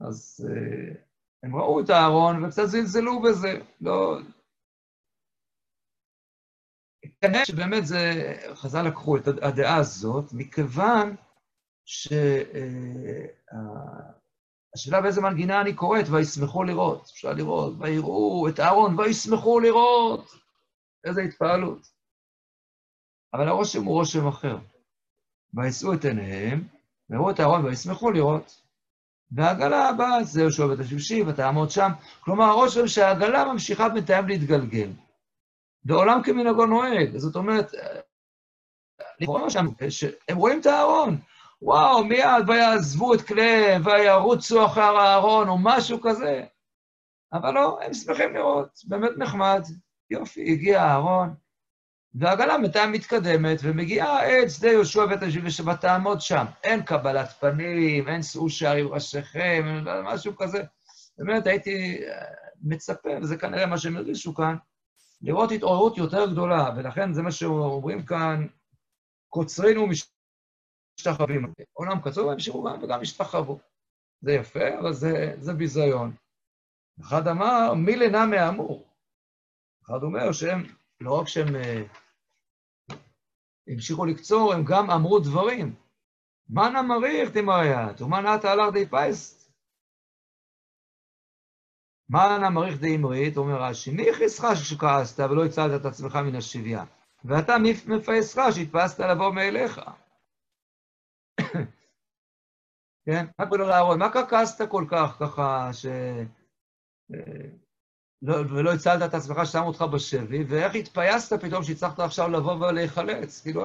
אז 0.00 0.46
uh, 0.48 0.96
הם 1.42 1.56
ראו 1.56 1.80
את 1.80 1.90
הארון 1.90 2.44
וקצת 2.44 2.64
זלזלו 2.64 3.22
בזה, 3.22 3.60
לא... 3.80 4.18
כנראה 7.20 7.44
שבאמת 7.44 7.86
זה, 7.86 8.34
חז"ל 8.54 8.82
לקחו 8.82 9.16
את 9.16 9.28
הדעה 9.28 9.76
הזאת, 9.76 10.32
מכיוון 10.32 11.16
שהשאלה 11.84 12.56
אה, 14.96 15.00
באיזה 15.02 15.20
מנגינה 15.20 15.60
אני 15.60 15.74
קוראת, 15.74 16.04
וישמחו 16.08 16.64
לראות, 16.64 17.10
אפשר 17.12 17.32
לראות, 17.32 17.74
ויראו 17.78 18.48
את 18.48 18.60
אהרון, 18.60 18.98
וישמחו 18.98 19.60
לראות, 19.60 20.32
איזה 21.04 21.22
התפעלות. 21.22 21.88
אבל 23.34 23.48
הרושם 23.48 23.84
הוא 23.84 23.94
רושם 23.94 24.26
אחר. 24.26 24.58
וישאו 25.54 25.94
את 25.94 26.04
עיניהם, 26.04 26.68
ויראו 27.10 27.30
את 27.30 27.40
אהרון 27.40 27.64
וישמחו 27.64 28.10
לראות. 28.10 28.62
והעגלה 29.30 29.88
הבאה 29.88 30.24
זה 30.24 30.40
יהושע 30.40 30.66
בית 30.66 30.78
השמשי, 30.80 31.22
ותעמוד 31.22 31.70
שם. 31.70 31.90
כלומר, 32.20 32.44
הרושם 32.44 32.86
שהעגלה 32.86 33.52
ממשיכה 33.52 33.88
בינתיים 33.88 34.28
להתגלגל. 34.28 34.90
ועולם 35.84 36.22
כמנהגו 36.22 36.66
נוהג. 36.66 37.16
זאת 37.16 37.36
אומרת, 37.36 37.70
לכאורה 39.20 39.50
שם, 39.50 39.66
הם 40.28 40.36
רואים 40.36 40.60
את 40.60 40.66
הארון. 40.66 41.18
וואו, 41.62 42.04
מיד 42.04 42.48
ויעזבו 42.48 43.14
את 43.14 43.22
כליהם, 43.22 43.82
וירוצו 43.84 44.66
אחר 44.66 44.96
הארון, 44.96 45.48
או 45.48 45.58
משהו 45.58 46.00
כזה. 46.00 46.44
אבל 47.32 47.50
לא, 47.50 47.78
הם 47.82 47.94
שמחים 47.94 48.34
לראות, 48.34 48.78
באמת 48.84 49.10
נחמד. 49.16 49.62
יופי, 50.10 50.52
הגיע 50.52 50.82
הארון, 50.82 51.34
והעגלה 52.14 52.58
בינתיים 52.58 52.92
מתקדמת, 52.92 53.58
ומגיעה 53.62 54.42
את 54.42 54.50
שדה 54.50 54.68
יהושע 54.68 55.06
בית 55.06 55.22
השביעי 55.22 55.74
ותעמוד 55.74 56.20
שם. 56.20 56.44
אין 56.64 56.82
קבלת 56.82 57.28
פנים, 57.40 58.08
אין 58.08 58.22
שאו 58.22 58.50
שערים 58.50 58.88
ראשיכם, 58.88 59.84
משהו 60.04 60.36
כזה. 60.36 60.62
באמת 61.18 61.46
הייתי 61.46 62.00
מצפה, 62.62 63.10
וזה 63.22 63.36
כנראה 63.36 63.66
מה 63.66 63.78
שהם 63.78 63.96
הרגישו 63.96 64.34
כאן, 64.34 64.56
לראות 65.22 65.50
התעוררות 65.52 65.98
יותר 65.98 66.32
גדולה, 66.32 66.70
ולכן 66.76 67.12
זה 67.12 67.22
מה 67.22 67.32
שאומרים 67.32 68.06
כאן, 68.06 68.46
קוצרינו 69.28 69.82
ומשתחווים. 69.82 71.52
עולם 71.72 72.00
קצור 72.00 72.26
והמשיכו 72.26 72.62
גם 72.62 72.82
וגם 72.82 73.00
השתחוו. 73.00 73.58
זה 74.20 74.32
יפה, 74.32 74.78
אבל 74.80 74.92
זה, 74.92 75.34
זה 75.38 75.52
ביזיון. 75.52 76.14
אחד 77.00 77.28
אמר, 77.28 77.74
מי 77.74 77.96
לנה 77.96 78.26
מהאמור? 78.26 78.88
אחד 79.84 80.02
אומר 80.02 80.32
שהם, 80.32 80.62
לא 81.00 81.20
רק 81.20 81.28
שהם 81.28 81.46
המשיכו 83.68 84.06
לקצור, 84.06 84.52
הם 84.52 84.64
גם 84.64 84.90
אמרו 84.90 85.18
דברים. 85.20 85.74
מנה 86.48 86.82
מריך 86.82 87.30
דמריית, 87.32 88.00
ומנה 88.00 88.38
תהלך 88.38 88.72
די 88.72 88.86
פייסט. 88.86 89.41
מנה 92.12 92.50
מריך 92.50 92.80
די 92.80 92.96
אמרית, 92.96 93.36
אומר 93.36 93.62
רש"י, 93.62 93.90
מי 93.90 94.10
הכניסך 94.10 94.44
שכעסת 94.54 95.20
ולא 95.20 95.44
הצלת 95.44 95.80
את 95.80 95.86
עצמך 95.86 96.16
מן 96.16 96.34
השביה? 96.34 96.84
ואתה 97.24 97.52
מפייסך 97.86 98.42
שהתפסת 98.54 99.00
לבוא 99.00 99.34
מאליך. 99.34 99.80
כן? 103.06 103.26
מה 103.38 103.46
קורה 103.48 103.66
לאהרון? 103.66 103.98
מה 103.98 104.08
כעסת 104.30 104.68
כל 104.70 104.84
כך, 104.90 105.16
ככה, 105.20 105.72
ש... 105.72 105.86
לא, 108.22 108.34
ולא 108.34 108.72
הצלת 108.72 109.08
את 109.08 109.14
עצמך 109.14 109.36
ששמו 109.44 109.66
אותך 109.66 109.82
בשבי, 109.82 110.44
ואיך 110.44 110.74
התפייסת 110.74 111.44
פתאום 111.44 111.62
שהצלחת 111.62 112.00
עכשיו 112.00 112.28
לבוא 112.28 112.52
ולהיחלץ, 112.52 113.42
כאילו... 113.42 113.62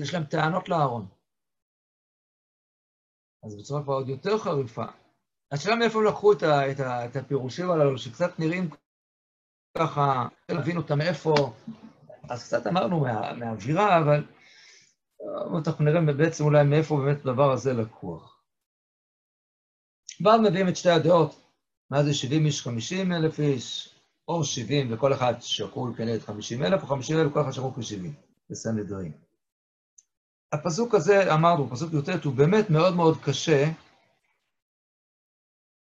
יש 0.00 0.14
להם 0.14 0.24
טענות 0.24 0.68
לארון. 0.68 1.19
אז 3.42 3.56
בצורה 3.56 3.82
כבר 3.82 3.94
עוד 3.94 4.08
יותר 4.08 4.38
חריפה. 4.38 4.84
השאלה 5.52 5.76
מאיפה 5.76 5.98
הם 5.98 6.04
לקחו 6.04 6.32
את, 6.32 6.42
ה, 6.42 6.70
את, 6.70 6.80
ה, 6.80 7.06
את 7.06 7.16
הפירושים 7.16 7.70
הללו, 7.70 7.98
שקצת 7.98 8.38
נראים 8.38 8.70
ככה, 9.78 10.28
להבין 10.48 10.76
אותם 10.76 10.98
מאיפה, 10.98 11.34
אז 12.30 12.44
קצת 12.44 12.66
אמרנו 12.66 13.00
מה, 13.00 13.32
מהאווירה, 13.32 13.98
אבל 13.98 14.24
אנחנו 15.66 15.84
נראה 15.84 16.12
בעצם 16.12 16.44
אולי 16.44 16.64
מאיפה 16.64 16.96
באמת 16.96 17.20
הדבר 17.20 17.52
הזה 17.52 17.72
לקוח. 17.72 18.42
ואז 20.24 20.40
מביאים 20.40 20.68
את 20.68 20.76
שתי 20.76 20.90
הדעות, 20.90 21.40
מה 21.90 22.04
זה 22.04 22.14
70 22.14 22.46
איש, 22.46 22.62
50 22.62 23.12
אלף 23.12 23.40
איש, 23.40 23.94
או 24.28 24.44
70 24.44 24.92
וכל 24.92 25.12
אחד 25.12 25.34
שקול 25.40 25.94
כנגד 25.96 26.20
50 26.20 26.62
אלף, 26.62 26.82
או 26.82 26.86
50 26.86 27.16
אלף 27.16 27.30
וכל 27.30 27.40
אחד 27.40 27.50
שקול 27.50 27.70
כ-70, 27.70 28.08
בסנהדרין. 28.50 29.12
הפסוק 30.52 30.94
הזה, 30.94 31.34
אמרנו, 31.34 31.70
פסוק 31.70 31.92
י"ט, 31.92 32.24
הוא 32.24 32.34
באמת 32.34 32.70
מאוד 32.70 32.96
מאוד 32.96 33.18
קשה, 33.24 33.70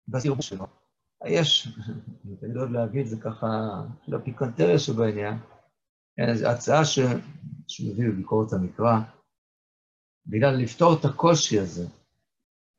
בסרבול 0.07 0.41
שלו. 0.41 0.67
יש, 1.25 1.67
אני 2.25 2.35
תמיד 2.35 2.57
אוהב 2.57 2.71
להגיד, 2.71 3.05
זה 3.07 3.17
ככה, 3.21 3.47
של 4.05 4.15
הפיקנטריה 4.15 4.79
שבעניין, 4.79 5.37
זו 6.33 6.47
הצעה 6.47 6.85
ש... 6.85 6.99
הביא 7.79 8.09
בביקורת 8.09 8.53
המקרא, 8.53 8.99
בגלל 10.25 10.55
לפתור 10.55 10.93
את 10.99 11.05
הקושי 11.05 11.59
הזה. 11.59 11.87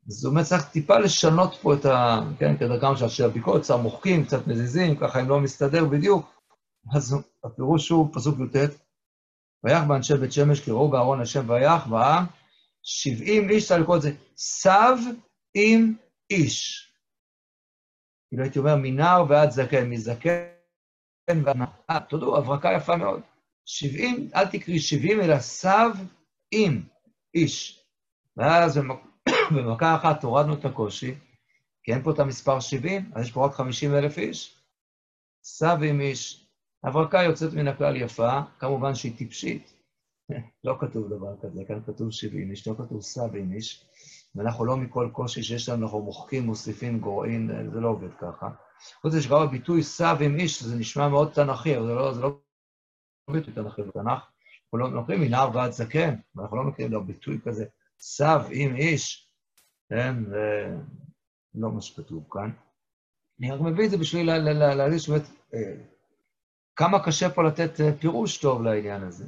זאת 0.07 0.31
אומרת, 0.31 0.45
צריך 0.45 0.69
טיפה 0.69 0.99
לשנות 0.99 1.55
פה 1.63 1.75
את 1.75 1.85
ה... 1.85 2.21
כן, 2.39 2.57
כדרכם 2.57 3.09
של 3.09 3.25
הביקורת, 3.25 3.63
קצת 3.63 3.75
מוחקים, 3.83 4.25
קצת 4.25 4.47
מזיזים, 4.47 4.97
ככה 4.97 5.21
אם 5.21 5.29
לא 5.29 5.41
מסתדר 5.41 5.85
בדיוק. 5.85 6.43
אז 6.95 7.17
הפירוש 7.45 7.89
הוא, 7.89 8.15
פסוק 8.15 8.39
י"ט, 8.39 8.88
ויח 9.65 9.85
באנשי 9.89 10.15
בית 10.15 10.33
שמש 10.33 10.61
כי 10.61 10.71
ראו 10.71 10.91
בארון 10.91 11.21
השם 11.21 11.51
ויח, 11.51 11.87
והעם, 11.91 12.25
שבעים 12.83 13.51
איש, 13.51 13.69
צריך 13.69 13.81
לקרוא 13.81 13.97
את 13.97 14.03
זה, 14.03 14.13
סב 14.37 14.97
עם 15.55 15.95
איש. 16.31 16.89
כאילו 18.29 18.43
הייתי 18.43 18.59
אומר, 18.59 18.77
מנער 18.77 19.25
ועד 19.29 19.51
זקן, 19.51 19.91
מזקן 19.91 21.45
ועד 21.45 21.57
נער. 21.57 21.99
תודו, 22.09 22.37
הברקה 22.37 22.73
יפה 22.77 22.97
מאוד. 22.97 23.21
שבעים, 23.67 24.31
אל 24.35 24.47
תקראי 24.47 24.79
שבעים, 24.79 25.21
אלא 25.21 25.39
סב 25.39 25.91
עם 26.51 26.83
איש. 27.35 27.85
ואז 28.37 28.81
במכה 29.57 29.97
אחת 29.97 30.25
הורדנו 30.25 30.55
את 30.55 30.65
הקושי, 30.65 31.15
כי 31.83 31.93
אין 31.93 32.03
פה 32.03 32.11
את 32.11 32.19
המספר 32.19 32.61
70, 32.61 33.11
אז 33.15 33.25
יש 33.25 33.33
פה 33.33 33.47
רק 33.47 33.53
50 33.53 33.95
אלף 33.95 34.19
איש. 34.19 34.63
סב 35.45 35.79
עם 35.83 36.01
איש. 36.01 36.48
הברקה 36.89 37.23
יוצאת 37.23 37.53
מן 37.53 37.69
הכלל 37.69 37.97
יפה, 37.97 38.41
כמובן 38.59 38.95
שהיא 38.95 39.17
טיפשית. 39.19 39.75
לא 40.65 40.77
כתוב 40.81 41.09
דבר 41.09 41.37
כזה, 41.43 41.65
כאן 41.69 41.81
כתוב 41.87 42.11
70 42.11 42.51
איש, 42.51 42.69
לא 42.69 42.75
כתוב 42.79 43.03
סב 43.03 43.37
עם 43.37 43.53
איש. 43.53 43.85
ואנחנו 44.35 44.65
לא 44.65 44.77
מכל 44.77 45.09
קושי 45.13 45.43
שיש 45.43 45.69
לנו, 45.69 45.83
אנחנו 45.83 46.03
מוחקים, 46.03 46.43
מוסיפים, 46.43 47.01
גורעים, 47.01 47.51
זה 47.73 47.81
לא 47.81 47.89
עובד 47.89 48.15
ככה. 48.21 48.51
חוץ 49.01 49.13
מזה 49.13 49.23
שגם 49.23 49.43
הביטוי 49.43 49.83
סב 49.83 50.17
עם 50.21 50.37
איש, 50.39 50.63
זה 50.63 50.77
נשמע 50.77 51.09
מאוד 51.09 51.33
תנכי, 51.33 51.77
אבל 51.77 51.87
זה 51.87 51.95
לא, 51.95 52.15
זה 52.15 52.21
לא 52.21 52.41
ביטוי 53.31 53.55
תנכי 53.55 53.83
בתנ"ך. 53.83 54.31
אנחנו 54.75 54.79
לא 54.79 55.03
מכירים 55.03 55.21
מנער 55.21 55.51
ועד 55.55 55.71
זקן, 55.71 56.15
ואנחנו 56.35 56.57
לא 56.57 56.65
מכירים 56.65 56.93
לו 56.93 57.05
ביטוי 57.05 57.41
כזה, 57.45 57.65
סב 58.01 58.41
עם 58.51 58.77
איש, 58.77 59.33
כן, 59.91 60.25
זה 60.25 60.77
לא 61.55 61.73
מה 61.73 61.81
שכתוב 61.81 62.29
כאן. 62.31 62.51
אני 63.41 63.51
רק 63.51 63.61
מביא 63.61 63.85
את 63.85 63.91
זה 63.91 63.99
בשביל 63.99 64.27
להגיד 64.75 64.99
שבאמת, 64.99 65.23
אה, 65.55 65.75
כמה 66.79 67.05
קשה 67.05 67.27
פה 67.35 67.43
לתת 67.43 67.81
אה, 67.81 67.99
פירוש 68.01 68.39
טוב 68.39 68.63
לעניין 68.63 69.03
הזה. 69.03 69.25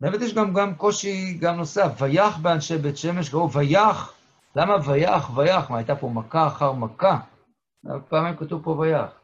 באמת 0.00 0.20
יש 0.20 0.34
גם, 0.34 0.54
גם 0.54 0.74
קושי 0.76 1.38
גם 1.40 1.56
נוסף, 1.56 1.90
ויח 2.00 2.38
באנשי 2.42 2.78
בית 2.78 2.96
שמש, 2.96 3.28
קראו 3.28 3.52
ויח, 3.52 4.14
למה 4.56 4.72
ויח, 4.88 5.36
ויח? 5.36 5.70
מה, 5.70 5.78
הייתה 5.78 5.96
פה 5.96 6.08
מכה 6.08 6.46
אחר 6.46 6.72
מכה? 6.72 7.20
פעמים 8.08 8.36
כתוב 8.36 8.64
פה 8.64 8.70
ויח. 8.70 9.20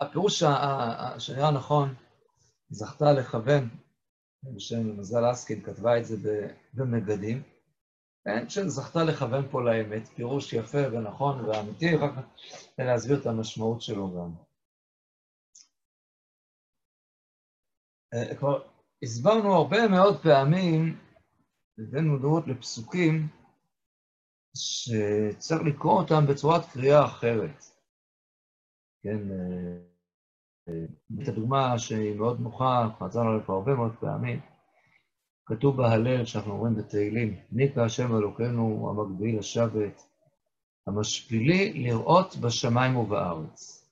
הפירוש 0.00 0.42
שנראה 1.18 1.50
נכון, 1.50 1.94
זכתה 2.68 3.12
לכוון, 3.12 3.68
בשם 4.56 4.98
מזל 4.98 5.30
אסקין 5.32 5.62
כתבה 5.62 5.98
את 5.98 6.04
זה 6.06 6.16
במגדים, 6.74 7.53
כן, 8.24 8.48
שזכתה 8.48 9.04
לכוון 9.04 9.48
פה 9.50 9.62
לאמת, 9.62 10.08
פירוש 10.08 10.52
יפה 10.52 10.78
ונכון 10.92 11.44
ואמיתי, 11.44 11.96
רק 11.96 12.12
להסביר 12.78 13.20
את 13.20 13.26
המשמעות 13.26 13.82
שלו 13.82 14.14
גם. 14.16 14.30
אה, 18.14 18.34
כבר 18.36 18.62
הסברנו 19.02 19.54
הרבה 19.54 19.88
מאוד 19.88 20.22
פעמים, 20.22 20.98
הבאנו 21.78 22.18
דעות 22.18 22.46
לפסוקים 22.46 23.28
שצריך 24.56 25.62
לקרוא 25.66 26.00
אותם 26.00 26.26
בצורת 26.30 26.62
קריאה 26.72 27.04
אחרת. 27.04 27.64
כן, 29.02 29.30
אה, 29.30 29.76
אה, 30.68 30.84
את 31.22 31.28
הדוגמה 31.28 31.78
שהיא 31.78 32.16
מאוד 32.16 32.40
נוחה, 32.40 32.88
חזרנו 32.98 33.30
עליה 33.30 33.44
כבר 33.44 33.54
הרבה 33.54 33.74
מאוד 33.74 33.96
פעמים, 34.00 34.40
כתוב 35.46 35.76
בהלל 35.76 36.24
שאנחנו 36.24 36.52
אומרים 36.52 36.74
בתהילים, 36.74 37.40
ניקה 37.52 37.84
השם 37.84 38.16
אלוקינו 38.16 38.90
המקביל 38.90 39.38
לשבת, 39.38 40.02
המשפילי 40.86 41.72
לראות 41.72 42.36
בשמיים 42.36 42.96
ובארץ. 42.96 43.84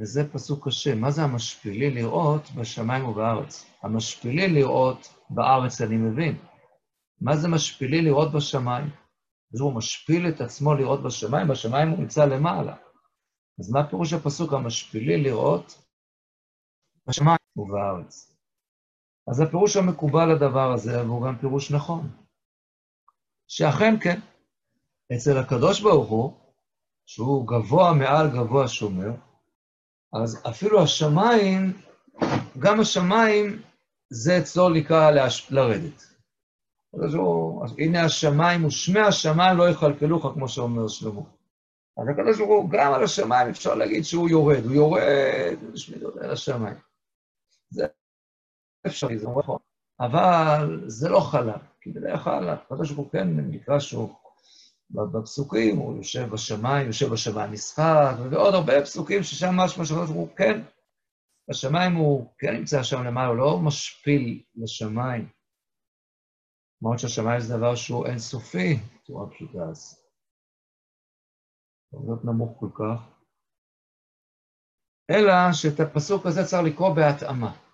וזה 0.00 0.32
פסוק 0.32 0.68
קשה. 0.68 0.94
מה 0.94 1.10
זה 1.10 1.22
המשפילי 1.22 1.90
לראות 1.90 2.42
בשמיים 2.58 3.04
ובארץ? 3.04 3.66
המשפילי 3.82 4.48
לראות 4.48 5.14
בארץ, 5.30 5.80
אני 5.80 5.96
מבין. 5.96 6.36
מה 7.20 7.36
זה 7.36 7.48
משפילי 7.48 8.02
לראות 8.02 8.32
בשמיים? 8.32 8.90
אז 9.54 9.60
הוא 9.60 9.72
משפיל 9.74 10.28
את 10.28 10.40
עצמו 10.40 10.74
לראות 10.74 11.02
בשמיים, 11.02 11.48
בשמיים 11.48 11.88
הוא 11.88 11.98
נמצא 11.98 12.24
למעלה. 12.24 12.76
אז 13.60 13.70
מה 13.70 13.90
פירוש 13.90 14.12
הפסוק 14.12 14.52
המשפילי 14.52 15.22
לראות 15.22 15.82
בשמיים 17.06 17.38
ובארץ? 17.56 18.29
אז 19.30 19.40
הפירוש 19.40 19.76
המקובל 19.76 20.32
לדבר 20.32 20.72
הזה, 20.72 21.02
והוא 21.04 21.26
גם 21.26 21.38
פירוש 21.38 21.70
נכון, 21.70 22.10
שאכן 23.48 23.94
כן, 24.00 24.20
אצל 25.16 25.38
הקדוש 25.38 25.80
ברוך 25.80 26.08
הוא, 26.08 26.32
שהוא 27.06 27.48
גבוה 27.48 27.92
מעל 27.92 28.30
גבוה 28.30 28.68
שומר, 28.68 29.10
אז 30.22 30.42
אפילו 30.48 30.82
השמיים, 30.82 31.72
גם 32.58 32.80
השמיים, 32.80 33.62
זה 34.10 34.38
אצלו 34.38 34.68
נקרא 34.68 35.10
להש... 35.10 35.52
לרדת. 35.52 36.02
אז, 37.04 37.14
הוא, 37.14 37.66
הנה 37.78 38.04
השמיים, 38.04 38.64
ושמי 38.64 39.00
השמיים 39.00 39.58
לא 39.58 39.68
יכלכלוך, 39.68 40.26
כמו 40.34 40.48
שאומר 40.48 40.88
שלמה. 40.88 41.20
אז 41.98 42.08
הקדוש 42.08 42.38
ברוך 42.38 42.50
הוא, 42.50 42.70
גם 42.70 42.92
על 42.92 43.04
השמיים 43.04 43.48
אפשר 43.48 43.74
להגיד 43.74 44.04
שהוא 44.04 44.28
יורד, 44.28 44.64
הוא 44.64 44.74
יורד, 44.74 45.56
שמידות 45.74 46.16
על 46.16 46.30
השמיים. 46.30 46.89
אפשרי, 48.86 49.18
זה 49.18 49.28
נכון. 49.38 49.58
אבל 50.00 50.84
זה 50.86 51.08
לא 51.08 51.20
חלק, 51.20 51.60
כי 51.80 51.90
בדרך 51.92 52.24
כלל 52.24 52.48
הקדוש 52.48 52.92
ברוך 52.92 53.06
הוא 53.06 53.12
כן 53.12 53.28
נקרא 53.36 53.78
שהוא 53.78 54.14
בפסוקים, 54.90 55.76
הוא 55.76 55.96
יושב 55.96 56.28
בשמיים, 56.32 56.86
יושב 56.86 57.12
בשמיים 57.12 57.52
משחק, 57.52 58.14
ועוד 58.30 58.54
הרבה 58.54 58.82
פסוקים 58.82 59.22
ששם 59.22 59.56
משהו 59.56 59.82
משהו, 59.82 59.96
הוא 59.96 60.28
כן, 60.36 60.62
בשמיים 61.50 61.94
הוא 61.94 62.34
כן 62.38 62.52
נמצא 62.54 62.82
שם 62.82 63.04
למעלה, 63.04 63.28
הוא 63.28 63.36
לא 63.36 63.58
משפיל 63.58 64.42
לשמיים. 64.54 65.28
למרות 66.82 66.98
שהשמיים 66.98 67.40
זה 67.40 67.56
דבר 67.56 67.74
שהוא 67.74 68.06
אינסופי, 68.06 68.76
בצורה 69.02 69.30
פשוטה 69.30 69.58
אז. 69.70 70.04
להיות 71.92 72.24
נמוך 72.24 72.60
כל 72.60 72.68
כך. 72.74 73.20
אלא 75.10 75.32
שאת 75.52 75.80
הפסוק 75.80 76.26
הזה 76.26 76.40
צריך 76.44 76.62
לקרוא 76.64 76.94
בהתאמה. 76.94 77.69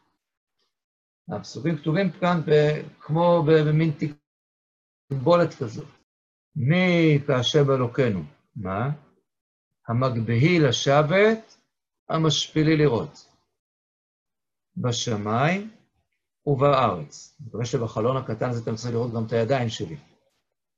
הפסוקים 1.32 1.76
כתובים 1.76 2.10
כאן 2.10 2.40
כמו 3.00 3.44
במין 3.46 3.92
תקבולת 5.08 5.54
כזאת. 5.54 5.88
מי 6.56 7.18
כהשם 7.26 7.70
אלוקינו? 7.70 8.22
מה? 8.56 8.90
המגבהי 9.88 10.58
לשבת, 10.60 11.56
המשפילי 12.08 12.76
לראות. 12.76 13.28
בשמיים 14.76 15.70
ובארץ. 16.46 17.36
אני 17.40 17.48
מקווה 17.48 17.64
שבחלון 17.64 18.16
הקטן 18.16 18.50
הזה 18.50 18.62
אתם 18.62 18.74
צריכים 18.74 18.94
לראות 18.94 19.12
גם 19.14 19.26
את 19.26 19.32
הידיים 19.32 19.68
שלי. 19.68 19.96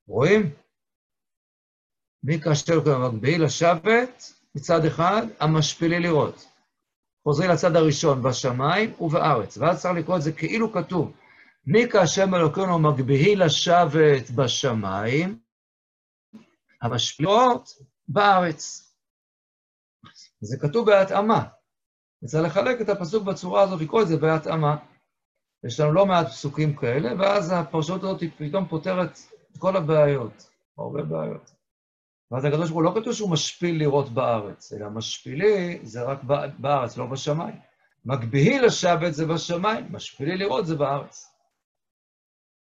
רואים? 0.06 0.42
מי 2.22 2.40
כאשר 2.40 2.80
אלוקינו 2.80 2.92
המגבהי 2.92 3.38
לשבת, 3.38 4.32
מצד 4.54 4.84
אחד, 4.84 5.22
המשפילי 5.40 6.00
לראות. 6.00 6.47
חוזרים 7.28 7.50
לצד 7.50 7.76
הראשון, 7.76 8.22
בשמיים 8.22 8.92
ובארץ. 9.00 9.58
ואז 9.58 9.82
צריך 9.82 9.94
לקרוא 9.94 10.16
את 10.16 10.22
זה 10.22 10.32
כאילו 10.32 10.72
כתוב, 10.72 11.12
מי 11.66 11.88
כאשר 11.90 12.24
אלוקינו 12.36 12.74
המגבהי 12.74 13.36
לשבת 13.36 14.30
בשמיים, 14.30 15.38
המשפיעות 16.82 17.68
בארץ. 18.08 18.92
זה 20.40 20.56
כתוב 20.60 20.86
בהתאמה. 20.86 21.44
צריך 22.24 22.44
לחלק 22.44 22.80
את 22.80 22.88
הפסוק 22.88 23.24
בצורה 23.24 23.62
הזאת, 23.62 23.80
לקרוא 23.80 24.02
את 24.02 24.08
זה 24.08 24.16
בהתאמה. 24.16 24.76
יש 25.66 25.80
לנו 25.80 25.92
לא 25.92 26.06
מעט 26.06 26.26
פסוקים 26.26 26.76
כאלה, 26.76 27.10
ואז 27.18 27.52
הפרשנות 27.52 28.02
הזאת 28.02 28.22
פתאום 28.38 28.68
פותרת 28.68 29.18
את 29.52 29.58
כל 29.58 29.76
הבעיות, 29.76 30.50
הרבה 30.78 31.02
בעיות. 31.02 31.57
ואז 32.30 32.44
הקדוש 32.44 32.70
ברוך 32.70 32.72
הוא 32.72 32.82
לא 32.82 33.00
כתוב 33.00 33.12
שהוא 33.12 33.30
משפיל 33.30 33.78
לראות 33.78 34.08
בארץ, 34.08 34.72
אלא 34.72 34.90
משפילי 34.90 35.78
זה 35.82 36.02
רק 36.02 36.22
בארץ, 36.58 36.96
לא 36.96 37.06
בשמיים. 37.06 37.56
מגביהי 38.04 38.58
לשבת 38.58 39.14
זה 39.14 39.26
בשמיים, 39.26 39.92
משפילי 39.92 40.36
לראות 40.36 40.66
זה 40.66 40.76
בארץ. 40.76 41.34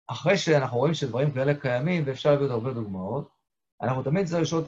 אחרי 0.08 0.38
שאנחנו 0.38 0.78
רואים 0.78 0.93
שדברים 0.93 1.32
כאלה 1.32 1.54
קיימים, 1.60 2.04
ואפשר 2.06 2.32
להביא 2.32 2.45
עוד 2.45 2.52
הרבה 2.52 2.74
דוגמאות, 2.74 3.30
אנחנו 3.82 4.04
תמיד 4.04 4.26
צריכים 4.26 4.41
לשאול 4.41 4.63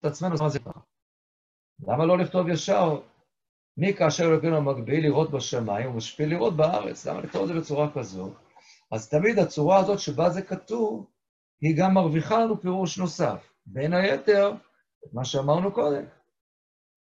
את 0.00 0.04
עצמנו 0.04 0.36
מה 0.40 0.48
זה 0.48 0.58
ככה. 0.58 0.80
למה 1.88 2.06
לא 2.06 2.18
לכתוב 2.18 2.48
ישר 2.48 3.00
מי 3.76 3.94
כאשר 3.94 4.24
אלוקינו 4.24 4.62
מגביל 4.62 5.06
לראות 5.06 5.30
בשמיים 5.30 5.90
ומשפיל 5.90 6.30
לראות 6.30 6.56
בארץ. 6.56 7.06
למה 7.06 7.20
לכתוב 7.20 7.42
את 7.42 7.48
זה 7.48 7.54
בצורה 7.54 7.92
כזו? 7.94 8.30
אז 8.92 9.08
תמיד 9.08 9.38
הצורה 9.38 9.78
הזאת 9.78 9.98
שבה 9.98 10.30
זה 10.30 10.42
כתוב, 10.42 11.06
היא 11.60 11.76
גם 11.78 11.94
מרוויחה 11.94 12.38
לנו 12.38 12.60
פירוש 12.60 12.98
נוסף. 12.98 13.53
בין 13.66 13.94
היתר, 13.94 14.52
מה 15.12 15.24
שאמרנו 15.24 15.72
קודם, 15.72 16.04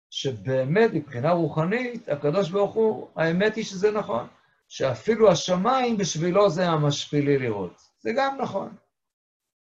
שבאמת 0.09 0.91
מבחינה 0.93 1.31
רוחנית, 1.31 2.09
הקדוש 2.09 2.49
ברוך 2.49 2.73
הוא, 2.75 3.09
האמת 3.15 3.55
היא 3.55 3.65
שזה 3.65 3.91
נכון, 3.91 4.27
שאפילו 4.67 5.31
השמיים 5.31 5.97
בשבילו 5.97 6.49
זה 6.49 6.65
המשפילי 6.67 7.37
לראות. 7.37 7.81
זה 7.99 8.11
גם 8.17 8.37
נכון. 8.41 8.75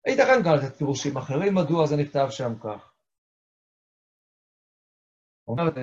ייתכן 0.08 0.44
גם 0.46 0.56
לתת 0.56 0.76
פירושים 0.76 1.18
אחרים, 1.18 1.56
מדוע 1.56 1.88
זה 1.88 1.96
נכתב 1.96 2.28
שם 2.30 2.60
כך. 2.60 2.94
אומרת 5.48 5.74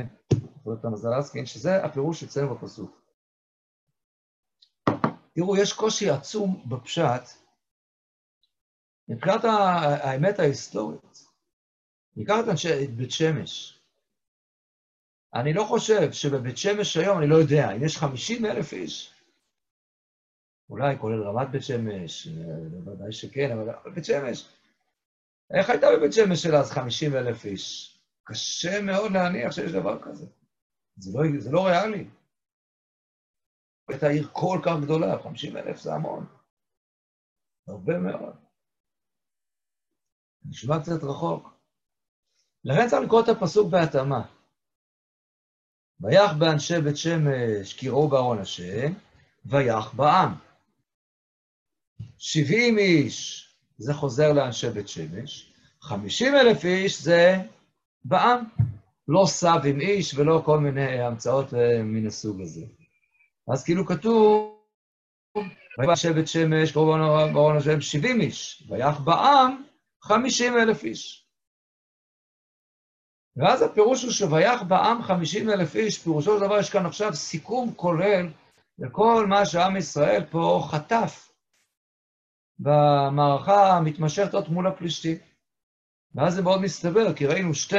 דוקטור 0.64 0.90
מזלסקין, 0.90 1.46
שזה 1.46 1.84
הפירוש 1.84 2.22
אצלנו 2.22 2.54
בפסוק. 2.54 3.00
תראו, 5.34 5.56
יש 5.56 5.72
קושי 5.72 6.10
עצום 6.10 6.64
בפשט, 6.68 7.22
מבחינת 9.08 9.44
האמת 9.44 10.38
ההיסטורית. 10.38 11.26
ניקח 12.16 12.34
את 12.44 12.48
אנשי 12.48 12.86
בית 12.86 13.10
שמש. 13.10 13.80
אני 15.34 15.52
לא 15.52 15.64
חושב 15.64 16.12
שבבית 16.12 16.58
שמש 16.58 16.96
היום, 16.96 17.18
אני 17.18 17.26
לא 17.26 17.34
יודע, 17.34 17.70
אם 17.76 17.84
יש 17.84 17.96
50 17.96 18.46
אלף 18.46 18.72
איש, 18.72 19.14
אולי 20.70 20.98
כולל 20.98 21.22
רמת 21.22 21.48
בית 21.50 21.62
שמש, 21.62 22.28
בוודאי 22.70 23.12
שכן, 23.12 23.50
אבל 23.52 23.90
בית 23.94 24.04
שמש. 24.04 24.48
איך 25.50 25.70
הייתה 25.70 25.86
בבית 25.96 26.12
שמש 26.12 26.42
של 26.42 26.54
אז 26.54 26.70
50 26.70 27.16
אלף 27.16 27.44
איש? 27.44 27.92
קשה 28.24 28.82
מאוד 28.82 29.12
להניח 29.12 29.52
שיש 29.52 29.72
דבר 29.72 30.02
כזה. 30.02 30.26
זה 30.96 31.18
לא, 31.18 31.40
זה 31.40 31.50
לא 31.52 31.66
ריאלי. 31.66 32.08
הייתה 33.88 34.08
עיר 34.08 34.28
כל 34.32 34.58
כך 34.64 34.72
גדולה, 34.82 35.22
50 35.22 35.56
אלף 35.56 35.80
זה 35.80 35.94
המון. 35.94 36.26
הרבה 37.68 37.98
מאוד. 37.98 38.45
נשמע 40.48 40.80
קצת 40.80 41.04
רחוק. 41.04 41.54
לכן 42.64 42.88
צריך 42.88 43.02
לקרוא 43.02 43.20
את 43.20 43.28
הפסוק 43.28 43.70
בהתאמה. 43.70 44.22
ויח 46.00 46.32
באנשי 46.32 46.80
בית 46.80 46.96
שמש 46.96 47.72
קראו 47.72 48.08
בארון 48.08 48.38
השם, 48.38 48.92
ויח 49.44 49.94
בעם. 49.94 50.34
70 52.18 52.78
איש, 52.78 53.48
זה 53.78 53.94
חוזר 53.94 54.32
לאנשי 54.32 54.70
בית 54.70 54.88
שמש, 54.88 55.52
50 55.80 56.34
אלף 56.34 56.64
איש 56.64 57.02
זה 57.02 57.36
בעם. 58.04 58.44
לא 59.08 59.24
סב 59.26 59.60
עם 59.64 59.80
איש 59.80 60.14
ולא 60.14 60.42
כל 60.44 60.58
מיני 60.58 61.00
המצאות 61.00 61.54
אה, 61.54 61.82
מן 61.82 62.06
הסוג 62.06 62.40
הזה. 62.40 62.64
אז 63.48 63.64
כאילו 63.64 63.86
כתוב, 63.86 64.60
ויבא 65.78 65.96
שבט 65.96 66.26
שמש, 66.26 66.72
קראו 66.72 66.86
בארון 67.34 67.56
השם 67.56 67.80
70 67.80 68.20
איש, 68.20 68.68
ויח 68.68 69.00
בעם 69.00 69.62
50 70.06 70.58
אלף 70.58 70.84
איש. 70.84 71.26
ואז 73.36 73.62
הפירוש 73.62 74.02
הוא 74.02 74.12
שויח 74.12 74.62
בעם 74.62 75.02
50 75.02 75.50
אלף 75.50 75.76
איש, 75.76 75.98
פירושו 75.98 76.38
של 76.38 76.44
דבר 76.44 76.58
יש 76.58 76.70
כאן 76.70 76.86
עכשיו 76.86 77.14
סיכום 77.14 77.74
כולל 77.74 78.28
לכל 78.78 79.26
מה 79.26 79.46
שעם 79.46 79.76
ישראל 79.76 80.24
פה 80.30 80.66
חטף 80.70 81.32
במערכה 82.58 83.76
המתמשכת 83.76 84.48
מול 84.48 84.66
הפלישתים. 84.66 85.16
ואז 86.14 86.34
זה 86.34 86.42
מאוד 86.42 86.60
מסתבר, 86.60 87.14
כי 87.14 87.26
ראינו 87.26 87.54
שתי 87.54 87.76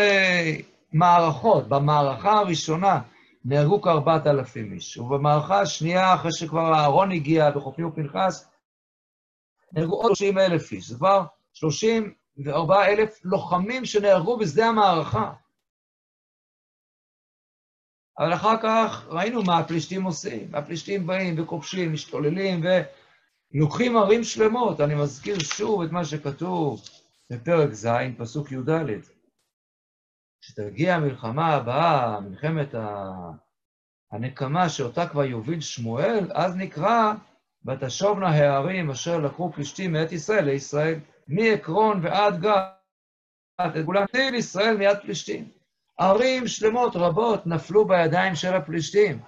מערכות. 0.94 1.70
במערכה 1.70 2.32
הראשונה 2.32 3.02
נהרגו 3.46 3.82
כארבעת 3.82 4.28
אלפים 4.28 4.74
איש, 4.74 4.98
ובמערכה 4.98 5.62
השנייה, 5.62 6.16
אחרי 6.16 6.32
שכבר 6.34 6.74
אהרון 6.74 7.12
הגיע 7.12 7.52
בחופני 7.52 7.86
ופנחס, 7.86 8.50
נהרגו 9.74 9.96
עוד 9.96 10.16
30 10.16 10.38
אלף 10.38 10.72
איש. 10.72 10.88
זה 10.88 10.96
כבר 10.98 11.26
34 12.38 12.86
אלף 12.86 13.26
לוחמים 13.26 13.86
שנהרגו 13.86 14.38
בשדה 14.38 14.66
המערכה. 14.66 15.34
אבל 18.20 18.34
אחר 18.34 18.62
כך 18.64 19.08
ראינו 19.10 19.44
מה 19.44 19.58
הפלישתים 19.58 20.04
עושים. 20.04 20.56
הפלישתים 20.56 21.08
באים 21.08 21.36
וכובשים, 21.38 21.94
משתוללים 21.94 22.62
ולוקחים 23.54 23.98
ערים 23.98 24.24
שלמות. 24.24 24.82
אני 24.82 24.96
מזכיר 24.96 25.40
שוב 25.40 25.82
את 25.82 25.92
מה 25.92 26.06
שכתוב 26.06 26.82
בפרק 27.30 27.74
ז', 27.74 27.88
פסוק 28.18 28.52
י"ד. 28.52 28.70
כשתגיע 30.42 30.96
המלחמה 30.96 31.48
הבאה, 31.48 32.20
מלחמת 32.20 32.76
הנקמה 34.12 34.70
שאותה 34.70 35.08
כבר 35.10 35.24
יוביל 35.24 35.62
שמואל, 35.62 36.32
אז 36.34 36.56
נקרא, 36.56 37.14
ותשובנה 37.66 38.28
הערים 38.28 38.90
אשר 38.90 39.18
לקחו 39.18 39.52
פלישתים 39.52 39.94
מאת 39.94 40.12
ישראל 40.12 40.46
לישראל, 40.46 41.00
מעקרון 41.28 42.00
ועד 42.04 42.42
גת, 42.42 42.78
את 43.62 44.12
טיל 44.12 44.36
ישראל 44.36 44.78
מיד 44.78 44.98
פלישתים. 45.02 45.52
ערים 46.00 46.48
שלמות 46.48 46.96
רבות 46.96 47.48
נפלו 47.48 47.88
בידיים 47.88 48.36
של 48.36 48.54
הפלישתים. 48.54 49.24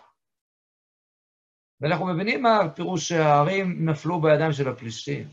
ואנחנו 1.81 2.05
מבינים 2.05 2.41
מה 2.41 2.59
הפירוש 2.59 3.09
שהערים 3.09 3.89
נפלו 3.89 4.21
בידיים 4.21 4.51
של 4.51 4.67
הפלישתים. 4.69 5.31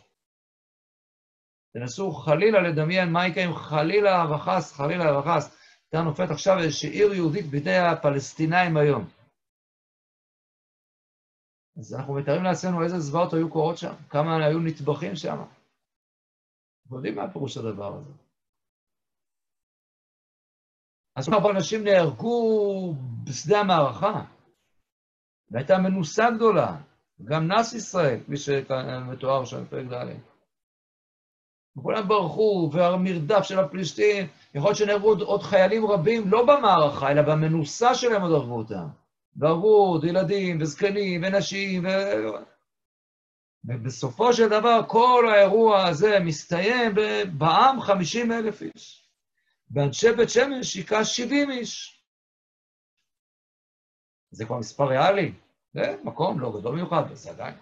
תנסו 1.75 2.13
חלילה 2.13 2.61
לדמיין 2.61 3.13
מה 3.13 3.27
יקרה 3.27 3.45
אם 3.45 3.55
חלילה 3.55 4.35
וחס, 4.35 4.73
חלילה 4.73 5.19
וחס, 5.19 5.57
הייתה 5.93 6.05
נופלת 6.05 6.31
עכשיו 6.31 6.59
איזושהי 6.59 6.91
עיר 6.91 7.15
יהודית 7.15 7.47
בידי 7.47 7.77
הפלסטינאים 7.77 8.77
היום. 8.77 9.05
אז 11.79 11.95
אנחנו 11.95 12.15
מתארים 12.15 12.43
לעצמנו 12.43 12.83
איזה 12.85 12.99
זוועות 12.99 13.33
היו 13.33 13.51
קורות 13.51 13.79
שם, 13.79 13.95
כמה 14.11 14.47
היו 14.47 14.59
נטבחים 14.59 15.17
שם. 15.17 15.56
אנחנו 16.87 16.97
יודעים 16.97 17.15
מה 17.15 17.23
הפירוש 17.23 17.57
הדבר 17.57 17.97
הזה. 17.97 18.13
אז 21.17 21.29
כמה 21.29 21.51
אנשים 21.51 21.85
נהרגו 21.85 22.95
בשדה 23.25 23.61
המערכה, 23.61 24.25
והייתה 25.51 25.79
מנוסה 25.79 26.31
גדולה, 26.31 26.77
גם 27.25 27.53
נס 27.53 27.73
ישראל, 27.73 28.21
כפי 28.25 28.37
שמתואר 28.37 29.45
שם 29.45 29.65
בפרק 29.65 29.87
ד'. 29.87 30.07
וכולם 31.79 32.09
ברחו, 32.09 32.71
והמרדף 32.73 33.43
של 33.43 33.59
הפלישתים, 33.59 34.27
יכול 34.55 34.69
להיות 34.69 34.79
שנהרגו 34.79 35.09
עוד, 35.09 35.21
עוד 35.21 35.43
חיילים 35.43 35.87
רבים, 35.87 36.31
לא 36.31 36.43
במערכה, 36.43 37.11
אלא 37.11 37.23
במנוסה 37.23 37.95
שלהם 37.95 38.23
עוד 38.23 38.33
הרגו 38.33 38.59
אותם. 38.59 38.89
והרגו 39.37 39.77
עוד 39.77 40.05
ילדים, 40.05 40.59
וזקנים, 40.61 41.23
ונשים, 41.25 41.85
ו... 41.85 41.89
ובסופו 43.67 44.33
של 44.33 44.49
דבר, 44.49 44.81
כל 44.89 45.29
האירוע 45.33 45.87
הזה 45.87 46.19
מסתיים 46.21 46.95
בעם 47.39 47.81
50 47.81 48.33
אלף 48.33 48.63
איש. 48.63 49.09
באנשי 49.71 50.13
בית 50.13 50.31
שמש 50.31 50.75
היכה 50.75 51.05
70 51.05 51.51
איש. 51.51 52.03
זה 54.31 54.45
כבר 54.45 54.59
מספר 54.59 54.89
ריאלי, 54.89 55.33
זה 55.73 55.97
מקום 56.05 56.41
לא 56.41 56.59
גדול 56.59 56.75
מיוחד, 56.75 57.03
וזה 57.11 57.31
עדיין. 57.31 57.55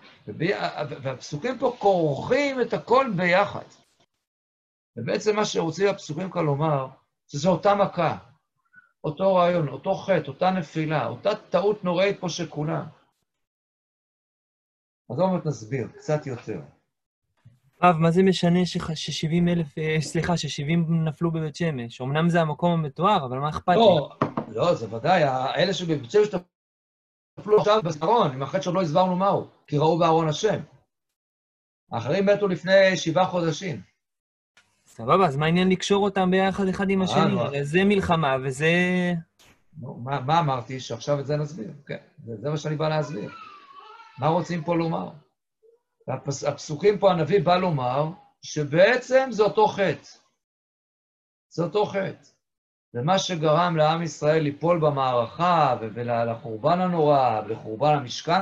והפסוקים 1.03 1.59
פה 1.59 1.77
כורכים 1.79 2.61
את 2.61 2.73
הכל 2.73 3.07
ביחד. 3.17 3.65
ובעצם 4.97 5.37
מה 5.37 5.45
שרוצים 5.45 5.89
הפסוקים 5.89 6.31
כאן 6.31 6.45
לומר, 6.45 6.87
שזו 7.29 7.51
אותה 7.51 7.75
מכה, 7.75 8.19
אותו 9.05 9.35
רעיון, 9.35 9.69
אותו 9.69 9.95
חטא, 9.95 10.29
אותה 10.29 10.51
נפילה, 10.51 11.07
אותה 11.07 11.31
טעות 11.35 11.85
נוראית 11.85 12.21
פה 12.21 12.29
של 12.29 12.47
כולם. 12.47 12.85
אז 15.11 15.19
עוד 15.19 15.33
מעט 15.33 15.47
נסביר, 15.47 15.89
קצת 15.97 16.27
יותר. 16.27 16.61
רב, 17.83 17.97
מה 17.97 18.11
זה 18.11 18.23
משנה 18.23 18.67
ש-70 18.67 19.49
אלף, 19.49 19.79
אה, 19.79 19.97
סליחה, 20.01 20.37
ש-70 20.37 20.91
נפלו 20.91 21.31
בבית 21.31 21.57
שמש? 21.57 22.01
אמנם 22.01 22.29
זה 22.29 22.41
המקום 22.41 22.73
המתואר, 22.73 23.25
אבל 23.25 23.39
מה 23.39 23.49
אכפת 23.49 23.69
לי? 23.69 23.75
לא, 23.75 24.17
לא, 24.49 24.75
זה 24.75 24.95
ודאי, 24.95 25.25
אלה 25.57 25.75
שבבית 25.75 26.11
שמש 26.11 26.29
נפלו 27.39 27.59
עכשיו 27.59 27.83
בזכרון, 27.85 28.31
עם 28.33 28.43
החטא 28.43 28.63
שעוד 28.63 28.75
לא 28.75 28.83
הסברנו 28.83 29.17
מהו, 29.17 29.47
כי 29.67 29.79
ראו 29.79 29.99
בארון 29.99 30.29
השם. 30.29 30.61
האחרים 31.93 32.27
מתו 32.27 32.49
לפני 32.49 32.97
שבעה 32.97 33.27
חודשים. 33.27 33.81
סבבה, 34.87 35.27
אז 35.27 35.37
מה 35.37 35.47
העניין 35.47 35.69
לקשור 35.69 36.05
אותם 36.05 36.31
ביחד 36.31 36.69
אחד 36.69 36.91
עם 36.91 37.03
השני? 37.03 37.41
הרי 37.41 37.65
זה 37.65 37.85
מלחמה 37.85 38.37
וזה... 38.45 38.73
מה, 39.79 40.21
מה 40.21 40.41
אמרתי? 40.41 40.81
שעכשיו 40.81 41.21
את 41.21 41.27
זה 41.27 41.37
נסביר, 41.37 41.71
כן. 41.87 41.97
זה 42.41 42.51
מה 42.51 42.57
שאני 42.57 42.77
בא 42.77 42.89
להסביר. 42.89 43.31
מה 44.19 44.27
רוצים 44.29 44.65
פה 44.65 44.77
לומר? 44.77 45.11
והפסוקים 46.07 46.99
פה, 46.99 47.11
הנביא 47.11 47.45
בא 47.45 47.57
לומר 47.57 48.05
שבעצם 48.43 49.29
זה 49.31 49.43
אותו 49.43 49.67
חטא. 49.67 50.19
זה 51.49 51.65
אותו 51.65 51.87
חטא. 51.87 52.29
ומה 52.95 53.19
שגרם 53.19 53.77
לעם 53.77 54.03
ישראל 54.03 54.43
ליפול 54.43 54.81
במערכה 54.81 55.77
ולחורבן 55.81 56.81
הנורא 56.81 57.41
ולחורבן 57.47 57.95
המשכן 57.95 58.41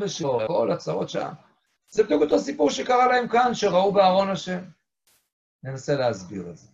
בשבילו, 0.00 0.46
כל 0.46 0.72
הצרות 0.72 1.08
שם, 1.08 1.32
זה 1.88 2.04
בדיוק 2.04 2.22
אותו 2.22 2.38
סיפור 2.38 2.70
שקרה 2.70 3.06
להם 3.06 3.28
כאן, 3.28 3.54
שראו 3.54 3.92
בארון 3.92 4.30
השם. 4.30 4.64
ננסה 5.62 5.94
להסביר 5.94 6.50
את 6.50 6.56
זה. 6.56 6.68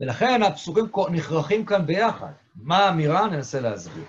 ולכן 0.00 0.42
הפסוקים 0.42 0.84
נכרכים 1.12 1.66
כאן 1.66 1.86
ביחד. 1.86 2.32
מה 2.54 2.76
האמירה? 2.78 3.26
ננסה 3.26 3.60
להסביר. 3.60 4.04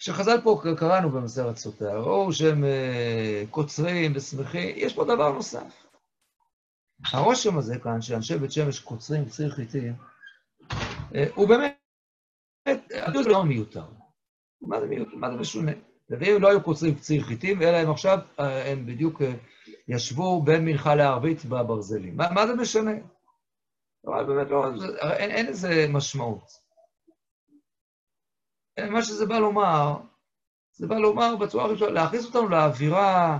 כשחז"ל 0.00 0.40
פה 0.44 0.60
קראנו 0.76 1.10
במסכת 1.10 1.56
סוטה, 1.56 1.98
ראו 1.98 2.32
שהם 2.32 2.64
אה, 2.64 3.44
קוצרים 3.50 4.12
ושמחים, 4.14 4.76
יש 4.76 4.94
פה 4.94 5.04
דבר 5.04 5.32
נוסף. 5.32 5.86
הרושם 7.12 7.58
הזה 7.58 7.78
כאן, 7.78 8.02
שאנשי 8.02 8.38
בית 8.38 8.52
שמש 8.52 8.80
קוצרים 8.80 9.24
קציר 9.24 9.50
חיטים, 9.50 9.94
אה, 11.14 11.26
הוא 11.34 11.48
באמת, 11.48 11.76
הדיון 12.90 13.24
זה 13.24 13.30
לא 13.30 13.44
מיותר. 13.44 13.84
מה 14.62 14.80
זה 14.80 14.86
מיותר? 14.86 15.16
מה 15.16 15.30
זה 15.30 15.36
משונה? 15.36 15.72
ואם 16.10 16.36
לא 16.40 16.48
היו 16.48 16.62
קוצרים 16.62 16.94
קציר 16.94 17.22
חיטים, 17.22 17.62
אלא 17.62 17.76
הם 17.76 17.90
עכשיו, 17.90 18.18
אה, 18.40 18.72
הם 18.72 18.86
בדיוק 18.86 19.22
ישבו 19.88 20.42
בין 20.42 20.64
מנחה 20.64 20.94
לערבית 20.94 21.44
בברזלים. 21.44 22.16
מה, 22.16 22.30
מה 22.30 22.46
זה 22.46 22.54
משנה? 22.54 22.92
אבל 24.06 24.24
באמת 24.24 24.50
לא, 24.50 24.64
אין, 25.02 25.30
אין 25.30 25.46
לזה 25.46 25.86
משמעות. 25.88 26.69
מה 28.88 29.04
שזה 29.04 29.26
בא 29.26 29.38
לומר, 29.38 29.96
זה 30.72 30.86
בא 30.86 30.94
לומר 30.94 31.36
בצורה 31.36 31.64
הראשונה, 31.64 31.90
להכניס 31.90 32.26
אותנו 32.26 32.48
לאווירה 32.48 33.38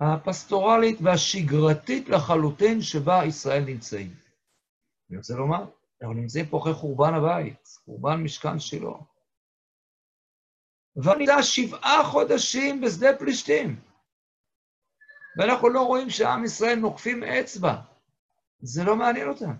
הפסטורלית 0.00 0.98
והשגרתית 1.02 2.08
לחלוטין 2.08 2.82
שבה 2.82 3.24
ישראל 3.24 3.64
נמצאים. 3.64 4.14
אני 5.10 5.18
רוצה 5.18 5.34
לומר, 5.34 5.64
אנחנו 6.02 6.14
נמצאים 6.14 6.46
פה 6.46 6.58
אחרי 6.58 6.74
חורבן 6.74 7.14
הבית, 7.14 7.68
חורבן 7.84 8.22
משכן 8.22 8.58
שילה. 8.58 8.90
ונמצא 10.96 11.42
שבעה 11.42 12.04
חודשים 12.04 12.80
בשדה 12.80 13.18
פלישתים, 13.18 13.80
ואנחנו 15.38 15.68
לא 15.68 15.86
רואים 15.86 16.10
שעם 16.10 16.44
ישראל 16.44 16.78
נוקפים 16.78 17.24
אצבע. 17.24 17.74
זה 18.60 18.84
לא 18.84 18.96
מעניין 18.96 19.28
אותם. 19.28 19.52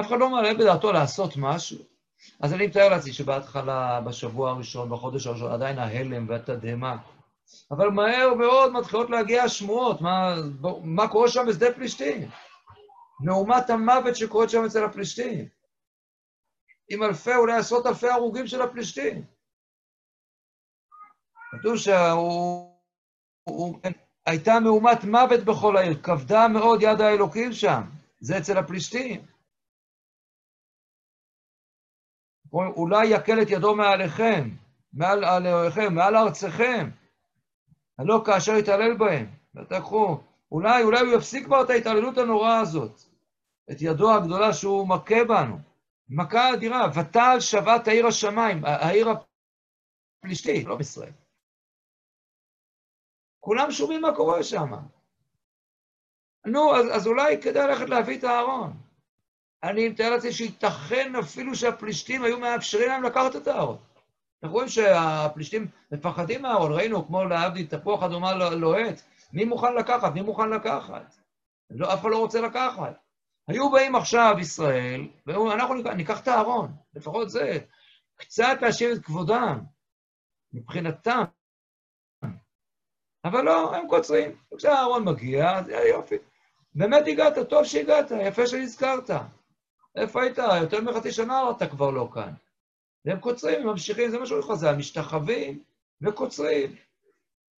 אף 0.00 0.06
אחד 0.06 0.16
לא 0.20 0.30
מעלה 0.30 0.54
בדעתו 0.54 0.92
לעשות 0.92 1.32
משהו. 1.36 1.97
אז 2.40 2.52
אני 2.54 2.66
מתאר 2.66 2.88
לעצמי 2.88 3.12
שבהתחלה, 3.12 4.00
בשבוע 4.00 4.50
הראשון, 4.50 4.90
בחודש 4.90 5.26
הראשון, 5.26 5.52
עדיין 5.52 5.78
ההלם 5.78 6.28
והתדהמה. 6.28 6.96
אבל 7.70 7.88
מהר 7.88 8.34
מאוד 8.34 8.72
מתחילות 8.72 9.10
להגיע 9.10 9.42
השמועות, 9.42 10.00
מה, 10.00 10.34
מה 10.82 11.08
קורה 11.08 11.28
שם 11.28 11.44
בשדה 11.48 11.74
פלישתים? 11.74 12.30
מהומת 13.20 13.70
המוות 13.70 14.16
שקורית 14.16 14.50
שם 14.50 14.64
אצל 14.64 14.84
הפלישתים. 14.84 15.48
עם 16.88 17.02
אלפי, 17.02 17.34
אולי 17.34 17.52
עשרות 17.52 17.86
אלפי 17.86 18.08
הרוגים 18.08 18.46
של 18.46 18.62
הפלישתים. 18.62 19.24
כתוב 21.50 21.76
שהוא... 21.76 22.78
הוא, 23.44 23.78
הייתה 24.26 24.60
מהומת 24.60 25.04
מוות 25.04 25.44
בכל 25.44 25.76
העיר, 25.76 26.02
כבדה 26.02 26.48
מאוד 26.48 26.82
יד 26.82 27.00
האלוקים 27.00 27.52
שם. 27.52 27.82
זה 28.20 28.38
אצל 28.38 28.58
הפלישתים. 28.58 29.26
אולי 32.52 33.06
יקל 33.06 33.42
את 33.42 33.50
ידו 33.50 33.74
מעליכם, 33.74 34.50
מעל 34.92 35.24
עליכם, 35.24 35.94
מעל 35.94 36.16
ארציכם, 36.16 36.90
הלא 37.98 38.22
כאשר 38.26 38.52
יתעלל 38.52 38.96
בהם. 38.96 39.26
ותקחו, 39.54 40.20
אולי, 40.52 40.82
אולי 40.82 41.00
הוא 41.00 41.14
יפסיק 41.14 41.44
כבר 41.44 41.62
את 41.62 41.70
ההתעללות 41.70 42.18
הנוראה 42.18 42.60
הזאת, 42.60 43.02
את 43.70 43.76
ידו 43.80 44.14
הגדולה 44.14 44.52
שהוא 44.52 44.88
מכה 44.88 45.24
בנו. 45.28 45.58
מכה 46.08 46.54
אדירה, 46.54 46.86
ותעל 46.94 47.40
שבת 47.40 47.88
העיר 47.88 48.06
השמיים, 48.06 48.64
העיר 48.64 49.08
הפלישתית, 50.18 50.66
לא 50.66 50.76
בישראל. 50.76 51.12
כולם 53.40 53.70
שומעים 53.70 54.02
מה 54.02 54.14
קורה 54.16 54.42
שם. 54.42 54.72
נו, 56.46 56.76
אז, 56.76 56.86
אז 56.96 57.06
אולי 57.06 57.42
כדאי 57.42 57.68
ללכת 57.68 57.88
להביא 57.88 58.18
את 58.18 58.24
הארון. 58.24 58.87
אני 59.62 59.88
מתאר 59.88 60.10
לעצמי 60.10 60.32
שייתכן 60.32 61.16
אפילו 61.16 61.54
שהפלישתים 61.54 62.22
היו 62.22 62.38
מאפשרים 62.38 62.88
להם 62.88 63.02
לקחת 63.02 63.36
את 63.36 63.48
הארון. 63.48 63.78
אנחנו 64.42 64.54
רואים 64.54 64.68
שהפלישתים 64.68 65.66
מפחדים 65.92 66.42
מהארון, 66.42 66.72
ראינו, 66.72 67.06
כמו 67.06 67.24
להבדיל 67.24 67.66
תפוח 67.66 68.02
אדומה 68.02 68.34
לוהט, 68.34 69.00
מי 69.32 69.44
מוכן 69.44 69.74
לקחת? 69.74 70.12
מי 70.14 70.20
מוכן 70.20 70.50
לקחת? 70.50 71.14
לא, 71.70 71.94
אף 71.94 72.00
אחד 72.00 72.10
לא 72.10 72.18
רוצה 72.18 72.40
לקחת. 72.40 72.92
היו 73.48 73.70
באים 73.70 73.96
עכשיו 73.96 74.36
ישראל, 74.40 75.08
ואומרים, 75.26 75.60
אנחנו 75.60 75.74
ניקח, 75.74 75.90
ניקח 75.90 76.20
את 76.20 76.28
הארון, 76.28 76.72
לפחות 76.94 77.30
זה, 77.30 77.58
קצת 78.16 78.58
להשאיר 78.62 78.92
את 78.92 79.04
כבודם, 79.04 79.60
מבחינתם. 80.52 81.24
אבל 83.24 83.42
לא, 83.44 83.76
הם 83.76 83.88
קוצרים. 83.88 84.36
כשהארון 84.58 85.04
מגיע, 85.04 85.56
אז 85.56 85.68
יופי. 85.68 86.14
באמת 86.74 87.04
הגעת, 87.06 87.38
טוב 87.48 87.64
שהגעת, 87.64 88.10
יפה 88.10 88.46
שנזכרת. 88.46 89.10
איפה 89.94 90.22
היית? 90.22 90.38
יותר 90.38 90.80
מחצי 90.80 91.12
שנה 91.12 91.50
אתה 91.56 91.68
כבר 91.68 91.90
לא 91.90 92.08
כאן. 92.14 92.34
והם 93.04 93.20
קוצרים, 93.20 93.60
הם 93.60 93.66
ממשיכים, 93.66 94.10
זה 94.10 94.18
מה 94.18 94.26
שהוא 94.26 94.42
חז"ל, 94.42 94.76
משתחווים 94.76 95.64
וקוצרים. 96.00 96.76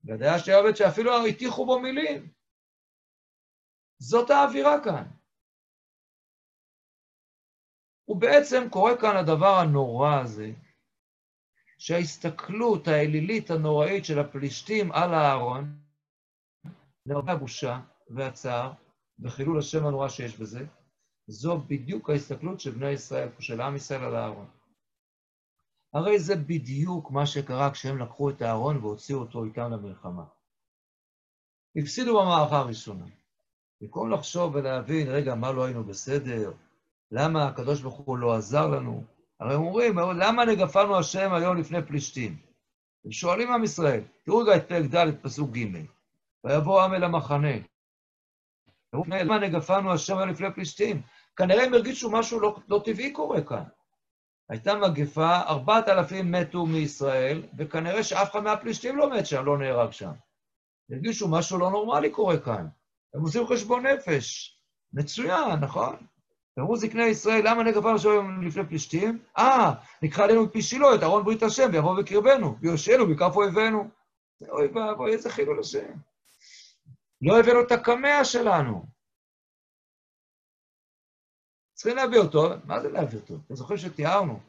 והדעה 0.03 0.39
שלי 0.39 0.55
אוהבת 0.55 0.77
שאפילו 0.77 1.27
הטיחו 1.27 1.65
בו 1.65 1.79
מילים. 1.79 2.31
זאת 3.99 4.29
האווירה 4.29 4.83
כאן. 4.83 5.03
ובעצם 8.07 8.69
קורה 8.69 8.97
כאן 9.01 9.15
הדבר 9.17 9.55
הנורא 9.59 10.19
הזה, 10.21 10.51
שההסתכלות 11.77 12.87
האלילית 12.87 13.51
הנוראית 13.51 14.05
של 14.05 14.19
הפלישתים 14.19 14.91
על 14.91 15.13
הארון, 15.13 15.79
להרבה 17.05 17.31
הבושה 17.31 17.79
והצער 18.09 18.71
וחילול 19.19 19.59
השם 19.59 19.85
הנורא 19.85 20.09
שיש 20.09 20.37
בזה, 20.37 20.65
זו 21.29 21.57
בדיוק 21.57 22.09
ההסתכלות 22.09 22.59
של 22.59 22.71
בני 22.71 22.89
ישראל, 22.89 23.29
של 23.39 23.61
עם 23.61 23.75
ישראל 23.75 24.03
על 24.03 24.15
הארון. 24.15 24.47
הרי 25.93 26.19
זה 26.19 26.35
בדיוק 26.35 27.11
מה 27.11 27.25
שקרה 27.25 27.71
כשהם 27.71 27.97
לקחו 27.97 28.29
את 28.29 28.41
הארון 28.41 28.77
והוציאו 28.77 29.19
אותו 29.19 29.43
איתם 29.43 29.71
למלחמה. 29.71 30.23
הפסידו 31.75 32.21
במערכה 32.21 32.57
הראשונה. 32.57 33.05
במקום 33.81 34.11
לחשוב 34.11 34.55
ולהבין, 34.55 35.07
רגע, 35.07 35.35
מה 35.35 35.51
לא 35.51 35.63
היינו 35.63 35.83
בסדר? 35.83 36.51
למה 37.11 37.47
הקדוש 37.47 37.81
ברוך 37.81 37.97
הוא 37.97 38.17
לא 38.17 38.35
עזר 38.35 38.67
לנו? 38.67 39.03
הרי 39.39 39.55
הם 39.55 39.61
אומרים, 39.61 39.99
למה 39.99 40.45
נגפנו 40.45 40.99
השם 40.99 41.33
היום 41.33 41.57
לפני 41.57 41.85
פלישתים? 41.87 42.37
הם 43.05 43.11
שואלים 43.11 43.51
עם 43.51 43.63
ישראל, 43.63 44.03
תראו 44.23 44.37
רגע 44.37 44.55
את 44.55 44.69
פרק 44.69 44.95
ד', 44.95 45.21
פסוק 45.21 45.51
ג', 45.51 45.85
ויבוא 46.43 46.81
עם 46.83 46.93
אל 46.93 47.03
המחנה. 47.03 47.57
למה 48.93 49.39
נגפנו 49.39 49.93
השם 49.93 50.17
היום 50.17 50.29
לפני 50.29 50.53
פלישתים? 50.55 51.01
כנראה 51.39 51.63
הם 51.63 51.73
הרגישו 51.73 52.11
משהו 52.11 52.39
לא, 52.39 52.55
לא 52.67 52.81
טבעי 52.85 53.11
קורה 53.11 53.41
כאן. 53.41 53.63
הייתה 54.49 54.75
מגפה, 54.75 55.39
ארבעת 55.41 55.89
אלפים 55.89 56.31
מתו 56.31 56.65
מישראל, 56.65 57.43
וכנראה 57.57 58.03
שאף 58.03 58.31
אחד 58.31 58.39
מהפלישתים 58.39 58.97
לא 58.97 59.09
מת 59.09 59.25
שם, 59.25 59.45
לא 59.45 59.57
נהרג 59.57 59.91
שם. 59.91 60.11
הרגישו 60.91 61.27
משהו 61.27 61.59
לא 61.59 61.71
נורמלי 61.71 62.09
קורה 62.09 62.37
כאן. 62.37 62.67
הם 63.13 63.21
עושים 63.21 63.47
חשבון 63.47 63.85
נפש. 63.85 64.57
מצוין, 64.93 65.59
נכון? 65.61 65.95
אמרו 66.59 66.77
זקני 66.77 67.03
ישראל, 67.03 67.49
למה 67.49 67.63
שם 67.97 68.09
היום 68.09 68.41
לפני 68.41 68.65
פלישתים? 68.65 69.19
אה, 69.37 69.73
נקרא 70.01 70.23
עלינו 70.23 70.43
מפי 70.43 70.61
שילה 70.61 70.95
את 70.95 71.03
ארון 71.03 71.23
ברית 71.23 71.43
השם, 71.43 71.69
ויבוא 71.71 72.01
בקרבנו, 72.01 72.55
ויושענו 72.61 73.07
מכף 73.07 73.31
אויבינו. 73.35 73.89
אוי 74.49 74.67
ואבוי, 74.67 75.11
איזה 75.11 75.29
חילול 75.29 75.59
השם. 75.59 75.93
לא 77.21 77.39
הבאנו 77.39 77.61
את 77.61 77.71
הקמע 77.71 78.23
שלנו. 78.23 78.98
צריכים 81.79 81.97
להביא 81.97 82.19
אותו, 82.19 82.49
מה 82.65 82.79
זה 82.79 82.89
להביא 82.89 83.19
אותו? 83.19 83.33
אתם 83.45 83.55
זוכרים 83.55 83.77
שתיארנו 83.77 84.39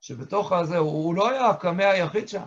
שבתוך 0.00 0.52
הזה, 0.52 0.78
הוא, 0.78 1.04
הוא 1.04 1.14
לא 1.14 1.30
היה 1.30 1.46
הקמע 1.46 1.88
היחיד 1.88 2.28
שם. 2.28 2.46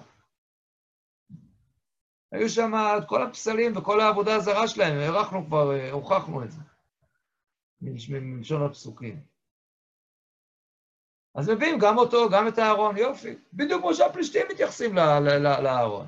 היו 2.31 2.49
שם 2.49 2.71
את 2.75 3.07
כל 3.07 3.23
הפסלים 3.23 3.77
וכל 3.77 3.99
העבודה 4.01 4.35
הזרה 4.35 4.67
שלהם, 4.67 4.97
הערכנו 4.97 5.45
כבר, 5.45 5.71
אה, 5.71 5.91
הוכחנו 5.91 6.43
את 6.43 6.51
זה, 6.51 6.61
מלשון 7.81 8.65
הפסוקים. 8.65 9.21
אז 11.35 11.49
מביאים 11.49 11.79
גם 11.79 11.97
אותו, 11.97 12.29
גם 12.29 12.47
את 12.47 12.57
הארון, 12.57 12.97
יופי. 12.97 13.35
בדיוק 13.53 13.81
כמו 13.81 13.93
שהפלישתים 13.93 14.45
מתייחסים 14.51 14.95
לארון. 15.63 16.07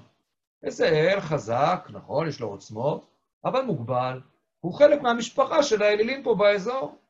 איזה 0.64 0.88
אל 0.88 1.22
חזק, 1.22 1.88
נכון, 1.90 2.28
יש 2.28 2.40
לו 2.40 2.48
עוצמות, 2.48 3.06
אבל 3.46 3.62
מוגבל. 3.62 4.22
הוא 4.60 4.74
חלק 4.74 5.02
מהמשפחה 5.02 5.64
של 5.64 5.84
האלילים 5.84 6.24
פה 6.24 6.36
באזור. 6.36 7.05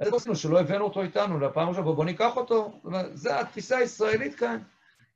אז 0.00 0.12
עשינו 0.14 0.36
שלא 0.36 0.60
הבאנו 0.60 0.84
אותו 0.84 1.02
איתנו 1.02 1.40
לפעם 1.40 1.68
ראשונה, 1.68 1.84
בואו 1.84 2.04
ניקח 2.04 2.36
אותו. 2.36 2.70
זאת 2.74 2.84
אומרת, 2.84 3.16
זו 3.16 3.30
התפיסה 3.30 3.76
הישראלית 3.76 4.34
כאן. 4.34 4.62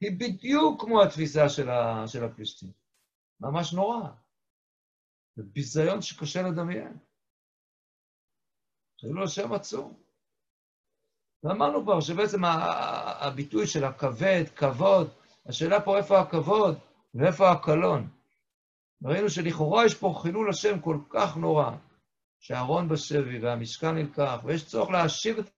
היא 0.01 0.21
בדיוק 0.21 0.81
כמו 0.81 1.03
התפיסה 1.03 1.49
של, 1.49 1.71
ה, 1.71 2.09
של 2.09 2.25
הפלישתים. 2.25 2.71
ממש 3.41 3.73
נורא. 3.73 4.01
זה 5.37 5.43
ביזיון 5.47 6.03
שקשה 6.03 6.43
לדמיין. 6.43 6.99
חילול 9.01 9.25
השם 9.25 9.53
עצום. 9.53 9.95
ואמרנו 11.43 11.83
כבר 11.83 12.01
שבעצם 12.01 12.45
הביטוי 13.21 13.67
של 13.67 13.85
הכבד, 13.85 14.45
כבוד, 14.57 15.11
השאלה 15.47 15.81
פה 15.81 15.99
איפה 15.99 16.21
הכבוד 16.21 16.79
ואיפה 17.15 17.51
הקלון. 17.51 18.09
ראינו 19.03 19.31
שלכאורה 19.31 19.87
יש 19.87 19.95
פה 19.95 20.15
חילול 20.23 20.51
השם 20.51 20.81
כל 20.81 20.99
כך 21.11 21.37
נורא. 21.37 21.71
שאהרון 22.41 22.89
בשבי 22.89 23.39
והמשכן 23.39 23.95
נלקח, 23.95 24.37
ויש 24.45 24.67
צורך 24.67 24.91
להשיב 24.91 25.39
את 25.39 25.49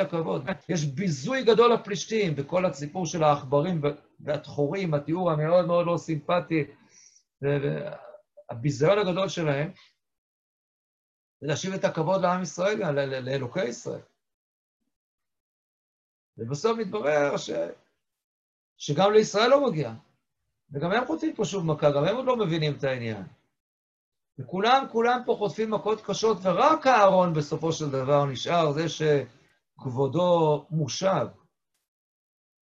הכבוד. 0.00 0.44
יש 0.68 0.84
ביזוי 0.84 1.44
גדול 1.44 1.72
לפלישתים, 1.72 2.34
וכל 2.36 2.66
הסיפור 2.66 3.06
של 3.06 3.22
העכברים 3.22 3.82
והדחורים, 4.20 4.94
התיאור 4.94 5.30
המאוד 5.30 5.66
מאוד 5.66 5.86
לא 5.86 5.96
סימפטי, 5.96 6.64
והביזיון 7.42 8.98
הגדול 8.98 9.28
שלהם, 9.28 9.72
זה 11.40 11.46
להשיב 11.46 11.74
את 11.74 11.84
הכבוד 11.84 12.22
לעם 12.22 12.42
ישראל, 12.42 12.78
לאלוקי 13.20 13.64
ישראל. 13.64 14.00
ובסוף 16.38 16.78
מתברר 16.78 17.36
ש... 17.36 17.50
שגם 18.76 19.12
לישראל 19.12 19.50
לא 19.50 19.70
מגיע. 19.70 19.92
וגם 20.72 20.92
הם 20.92 21.06
חוטפים 21.06 21.34
פה 21.34 21.44
שוב 21.44 21.66
מכה, 21.66 21.90
גם 21.90 22.04
הם 22.04 22.16
עוד 22.16 22.26
לא 22.26 22.36
מבינים 22.36 22.76
את 22.78 22.84
העניין. 22.84 23.22
וכולם, 24.38 24.86
כולם 24.92 25.22
פה 25.26 25.34
חוטפים 25.38 25.70
מכות 25.70 26.00
קשות, 26.00 26.38
ורק 26.42 26.86
אהרון 26.86 27.34
בסופו 27.34 27.72
של 27.72 27.90
דבר 27.90 28.24
נשאר 28.24 28.72
זה 28.72 28.86
שכבודו 28.88 30.66
מושב. 30.70 31.26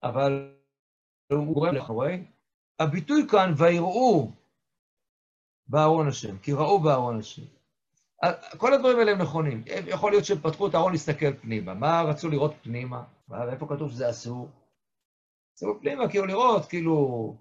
אבל 0.02 0.54
הוא 1.32 1.54
גורם 1.54 1.76
רואה? 1.88 2.16
הביטוי 2.78 3.28
כאן, 3.28 3.54
ויראו 3.56 4.30
בארון 5.66 6.08
השם, 6.08 6.38
כי 6.38 6.52
ראו 6.52 6.80
בארון 6.80 7.18
השם. 7.18 7.42
כל 8.56 8.74
הדברים 8.74 8.98
האלה 8.98 9.12
הם 9.12 9.22
נכונים. 9.22 9.64
יכול 9.86 10.10
להיות 10.10 10.24
שהם 10.24 10.38
פתחו 10.38 10.66
את 10.66 10.74
הארון 10.74 10.92
להסתכל 10.92 11.36
פנימה. 11.36 11.74
מה 11.74 12.02
רצו 12.02 12.28
לראות 12.28 12.52
פנימה? 12.62 13.04
ואיפה 13.28 13.66
כתוב 13.68 13.90
שזה 13.90 14.10
אסור? 14.10 14.48
אסור 15.56 15.78
פנימה, 15.80 16.08
כאילו 16.08 16.26
לראות, 16.26 16.66
כאילו... 16.66 17.36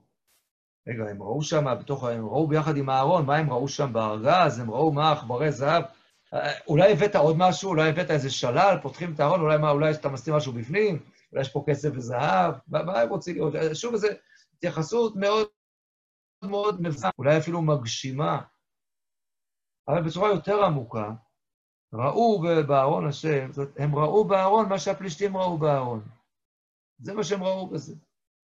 רגע, 0.87 1.03
הם 1.09 1.23
ראו 1.23 1.41
שם, 1.41 1.65
בתוך, 1.79 2.03
הם 2.03 2.25
ראו 2.25 2.47
ביחד 2.47 2.77
עם 2.77 2.89
הארון, 2.89 3.25
מה 3.25 3.35
הם 3.37 3.49
ראו 3.49 3.67
שם 3.67 3.93
בארגז? 3.93 4.59
הם 4.59 4.71
ראו 4.71 4.91
מה, 4.91 5.11
עכברי 5.11 5.51
זהב? 5.51 5.83
אולי 6.67 6.91
הבאת 6.91 7.15
עוד 7.15 7.35
משהו? 7.37 7.69
אולי 7.69 7.89
הבאת 7.89 8.11
איזה 8.11 8.29
שלל? 8.29 8.77
פותחים 8.81 9.13
את 9.13 9.19
הארון? 9.19 9.41
אולי, 9.41 9.57
מה, 9.57 9.69
אולי 9.71 9.91
אתה 9.91 10.09
מסתיר 10.09 10.35
משהו 10.35 10.53
בפנים? 10.53 10.99
אולי 11.31 11.41
יש 11.41 11.51
פה 11.51 11.63
כסף 11.67 11.89
וזהב? 11.93 12.53
מה, 12.67 12.83
מה 12.83 13.01
הם 13.01 13.09
רוצים 13.09 13.35
לראות? 13.35 13.53
שוב, 13.73 13.95
זו 13.95 14.07
התייחסות 14.53 15.15
מאוד 15.15 15.47
מאוד 16.43 16.81
מבזה, 16.81 17.07
אולי 17.17 17.37
אפילו 17.37 17.61
מגשימה, 17.61 18.41
אבל 19.87 20.01
בצורה 20.03 20.29
יותר 20.29 20.63
עמוקה, 20.63 21.11
ראו 21.93 22.41
בארון 22.67 23.07
השם, 23.07 23.51
זאת, 23.51 23.69
הם 23.79 23.95
ראו 23.95 24.25
בארון 24.25 24.69
מה 24.69 24.79
שהפלישתים 24.79 25.37
ראו 25.37 25.57
בארון. 25.57 26.07
זה 26.99 27.13
מה 27.13 27.23
שהם 27.23 27.43
ראו 27.43 27.67
בזה. 27.67 27.95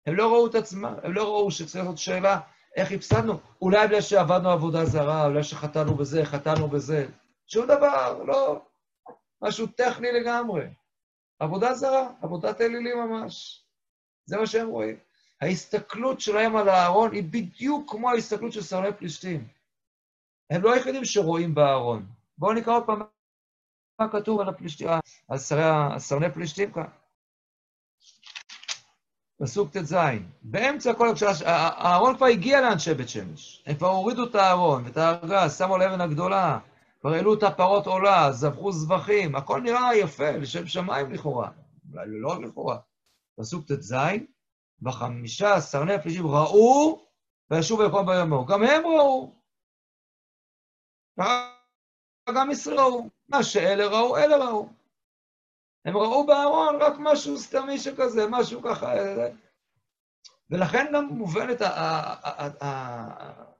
הם 0.05 0.15
לא 0.15 0.27
ראו 0.33 0.47
את 0.47 0.55
עצמם, 0.55 0.95
הם 1.03 1.13
לא 1.13 1.23
ראו 1.23 1.51
שצריך 1.51 1.85
לעשות 1.85 1.97
שאלה 1.97 2.39
איך 2.75 2.91
הפסדנו. 2.91 3.39
אולי 3.61 3.87
בגלל 3.87 4.01
שעבדנו 4.01 4.49
עבודה 4.49 4.85
זרה, 4.85 5.25
אולי 5.25 5.43
שחטאנו 5.43 5.95
בזה, 5.95 6.25
חטאנו 6.25 6.67
בזה. 6.67 7.07
שום 7.47 7.65
דבר, 7.65 8.23
לא. 8.23 8.61
משהו 9.41 9.67
טכני 9.67 10.11
לגמרי. 10.11 10.65
עבודה 11.39 11.73
זרה, 11.73 12.09
עבודת 12.21 12.61
אלילים 12.61 12.97
ממש. 12.97 13.65
זה 14.25 14.37
מה 14.37 14.47
שהם 14.47 14.67
רואים. 14.67 14.97
ההסתכלות 15.41 16.21
שלהם 16.21 16.55
על 16.55 16.69
הארון 16.69 17.11
היא 17.11 17.23
בדיוק 17.23 17.91
כמו 17.91 18.09
ההסתכלות 18.09 18.53
של 18.53 18.61
שרי 18.61 18.93
פלישתים. 18.93 19.47
הם 20.49 20.61
לא 20.61 20.73
היחידים 20.73 21.05
שרואים 21.05 21.55
בארון. 21.55 22.05
בואו 22.37 22.53
נקרא 22.53 22.73
עוד 22.73 22.85
פעם 22.85 23.01
מה 23.99 24.09
כתוב 24.11 24.41
על 24.41 24.49
הפלישתים, 24.49 24.87
על 25.27 25.37
שרי 25.99 26.31
פלישתים 26.33 26.71
כאן. 26.71 26.87
פסוק 29.41 29.77
ט"ז, 29.77 29.95
באמצע 30.41 30.93
כל 30.93 31.09
הקשרה, 31.09 31.31
הארון 31.45 32.17
כבר 32.17 32.25
הגיע 32.25 32.61
לאנשי 32.61 32.93
בית 32.93 33.09
שמש. 33.09 33.63
הם 33.65 33.75
כבר 33.75 33.87
הורידו 33.87 34.25
את 34.25 34.35
הארון 34.35 34.83
ואת 34.85 34.97
הארגז, 34.97 35.57
שמו 35.57 35.77
לאבן 35.77 36.01
הגדולה, 36.01 36.59
כבר 37.01 37.13
העלו 37.13 37.33
את 37.33 37.43
הפרות 37.43 37.87
עולה, 37.87 38.31
זבחו 38.31 38.71
זבחים, 38.71 39.35
הכל 39.35 39.61
נראה 39.61 39.95
יפה, 39.95 40.31
לשם 40.31 40.67
שמיים 40.67 41.11
לכאורה. 41.11 41.49
אולי 41.93 42.05
לא 42.07 42.31
רק 42.31 42.39
לכאורה. 42.39 42.77
פסוק 43.39 43.65
ט"ז, 43.65 43.95
וחמישה 44.81 45.59
סרני 45.59 45.93
הפלישים 45.93 46.27
ראו 46.27 47.05
וישוב 47.51 47.79
ויקום 47.79 48.05
ביומו. 48.05 48.45
גם 48.45 48.63
הם 48.63 48.83
ראו. 48.85 49.35
גם 52.35 52.51
ישראל 52.51 52.79
ראו. 52.79 53.09
מה 53.29 53.43
שאלה 53.43 53.87
ראו, 53.87 54.17
אלה 54.17 54.37
ראו. 54.37 54.69
הם 55.85 55.97
ראו 55.97 56.25
בארון 56.25 56.75
רק 56.81 56.93
משהו 56.99 57.37
סתמי 57.37 57.79
שכזה, 57.79 58.27
משהו 58.29 58.61
ככה... 58.61 58.93
ולכן 60.49 60.85
גם 60.93 61.05
מובנת 61.05 61.61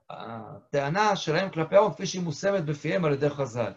הטענה 0.10 1.16
שלהם 1.16 1.50
כלפי 1.52 1.76
הארון, 1.76 1.94
כפי 1.94 2.06
שהיא 2.06 2.22
מושמת 2.22 2.66
בפיהם 2.66 3.06
על 3.06 3.14
ידי 3.14 3.30
חז"ל. 3.30 3.74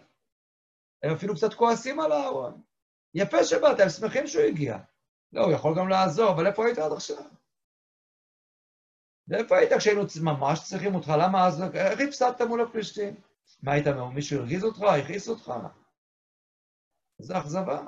הם 1.03 1.13
אפילו 1.13 1.35
קצת 1.35 1.53
כועסים 1.53 1.99
על 1.99 2.11
הארון. 2.11 2.61
יפה 3.13 3.43
שבאת, 3.43 3.79
הם 3.79 3.89
שמחים 3.89 4.27
שהוא 4.27 4.43
הגיע. 4.43 4.77
לא, 5.33 5.41
הוא 5.41 5.51
יכול 5.51 5.75
גם 5.77 5.89
לעזור, 5.89 6.31
אבל 6.31 6.47
איפה 6.47 6.65
היית 6.65 6.77
עד 6.77 6.91
עכשיו? 6.91 7.23
ואיפה 9.27 9.57
היית 9.57 9.73
כשהיינו 9.73 10.01
ממש 10.23 10.63
צריכים 10.63 10.95
אותך? 10.95 11.13
למה 11.19 11.47
אז... 11.47 11.63
איך 11.73 11.99
הפסדת 12.07 12.41
מול 12.41 12.61
הפלישתים? 12.61 13.15
מה 13.63 13.71
היית, 13.71 13.87
מישהו 14.13 14.39
הרגיז 14.39 14.63
אותך? 14.63 14.81
הכעיס 14.81 15.29
אותך? 15.29 15.53
איזה 17.19 17.37
אכזבה. 17.37 17.81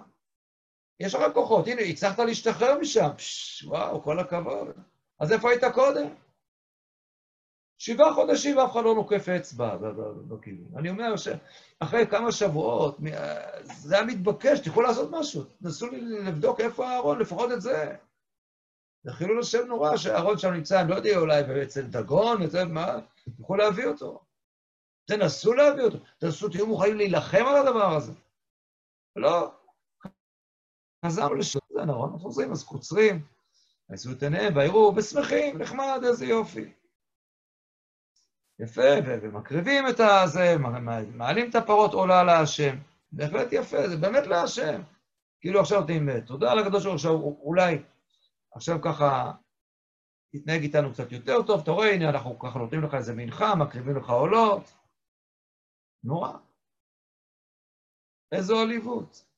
יש 1.02 1.16
לך 1.16 1.22
כוחות, 1.34 1.68
הנה, 1.68 1.82
הצלחת 1.82 2.20
להשתחרר 2.20 2.80
משם, 2.80 3.10
פש, 3.18 3.64
וואו, 3.64 4.04
כל 4.04 4.20
הכבוד. 4.20 4.68
אז 5.20 5.32
איפה 5.32 5.50
היית 5.50 5.64
קודם? 5.74 6.08
שבעה 7.78 8.14
חודשים 8.14 8.58
ואף 8.58 8.72
אחד 8.72 8.84
לא 8.84 8.96
נוקף 8.96 9.30
אצבע 9.30 9.78
בכיוון. 10.28 10.78
אני 10.78 10.90
אומר 10.90 11.16
שאחרי 11.18 12.08
כמה 12.08 12.32
שבועות, 12.32 12.98
זה 13.64 13.96
היה 13.96 14.06
מתבקש, 14.06 14.60
תוכלו 14.60 14.82
לעשות 14.82 15.10
משהו. 15.12 15.44
תנסו 15.64 15.88
לבדוק 16.26 16.60
איפה 16.60 16.90
הארון, 16.90 17.20
לפחות 17.20 17.52
את 17.52 17.62
זה. 17.62 17.96
זה 19.04 19.12
חילול 19.12 19.40
השם 19.40 19.68
נורא 19.68 19.98
שהארון 19.98 20.38
שם 20.38 20.52
נמצא, 20.54 20.82
אני 20.82 20.90
לא 20.90 20.96
יודע, 20.96 21.18
אולי 21.18 21.64
אצל 21.64 21.82
דגון, 21.82 22.42
אצל 22.42 22.66
מה, 22.66 23.00
תוכלו 23.38 23.56
להביא 23.56 23.86
אותו. 23.86 24.20
תנסו 25.06 25.54
להביא 25.54 25.84
אותו, 25.84 25.98
תנסו, 26.18 26.50
תהיו 26.50 26.68
מוכנים 26.68 26.98
להילחם 26.98 27.46
על 27.48 27.68
הדבר 27.68 27.96
הזה. 27.96 28.12
לא. 29.16 29.52
חזרנו 31.06 31.36
לשם, 31.36 31.60
זה 31.70 31.86
נכון, 31.86 32.04
אנחנו 32.04 32.20
חוזרים, 32.20 32.52
אז 32.52 32.64
קוצרים, 32.64 33.26
עשו 33.90 34.12
את 34.12 34.24
עיניהם, 34.24 34.56
ויראו, 34.56 34.94
ושמחים, 34.96 35.58
נחמד, 35.58 36.02
איזה 36.08 36.26
יופי. 36.26 36.74
יפה, 38.60 38.82
ומקריבים 39.22 39.84
את 39.90 40.00
הזה, 40.00 40.58
מעלים 41.14 41.50
את 41.50 41.56
הפרות 41.56 41.94
עולה 41.94 42.24
להשם. 42.24 42.76
בהחלט 43.12 43.48
יפה, 43.52 43.90
זה 43.90 43.98
באמת 43.98 44.28
להשם. 44.28 44.82
כאילו 45.40 45.60
עכשיו 45.60 45.80
נותנים 45.80 46.22
תודה 46.22 46.54
לקדוש 46.54 46.86
ברוך 46.86 47.04
הוא, 47.06 47.46
אולי 47.46 47.84
עכשיו 48.56 48.82
ככה 48.82 49.32
תתנהג 50.32 50.62
איתנו 50.62 50.94
קצת 50.94 51.12
יותר 51.12 51.42
טוב, 51.42 51.62
אתה 51.62 51.72
רואה, 51.72 51.94
הנה, 51.94 52.10
אנחנו 52.10 52.40
ככה 52.40 52.60
נותנים 52.60 52.84
לך 52.84 52.94
איזה 52.94 53.14
מנחה, 53.14 53.56
מקריבים 53.56 53.98
לך 53.98 54.10
עולות. 54.10 54.74
נורא. 56.04 56.32
איזו 58.32 58.60
עליבות. 58.60 59.31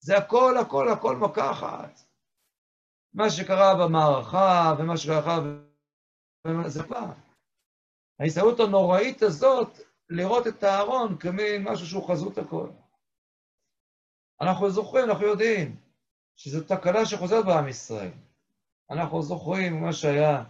זה 0.00 0.18
הכל, 0.18 0.58
הכל, 0.58 0.88
הכל 0.88 1.16
מכה 1.16 1.50
אחת. 1.50 2.00
מה 3.14 3.30
שקרה 3.30 3.74
במערכה 3.74 4.74
ומה 4.78 4.96
שקרה... 4.96 5.38
זה 6.66 6.82
פעם. 6.88 7.10
ההסתכלות 8.20 8.60
הנוראית 8.60 9.22
הזאת, 9.22 9.78
לראות 10.10 10.46
את 10.46 10.62
הארון 10.62 11.18
כמין 11.18 11.64
משהו 11.64 11.86
שהוא 11.86 12.08
חזות 12.08 12.38
הכל. 12.38 12.68
אנחנו 14.40 14.70
זוכרים, 14.70 15.04
אנחנו 15.04 15.26
יודעים, 15.26 15.76
שזו 16.36 16.60
תקלה 16.64 17.06
שחוזרת 17.06 17.44
בעם 17.44 17.68
ישראל. 17.68 18.10
אנחנו 18.90 19.22
זוכרים 19.22 19.82
מה 19.82 19.92
שהיה, 19.92 20.44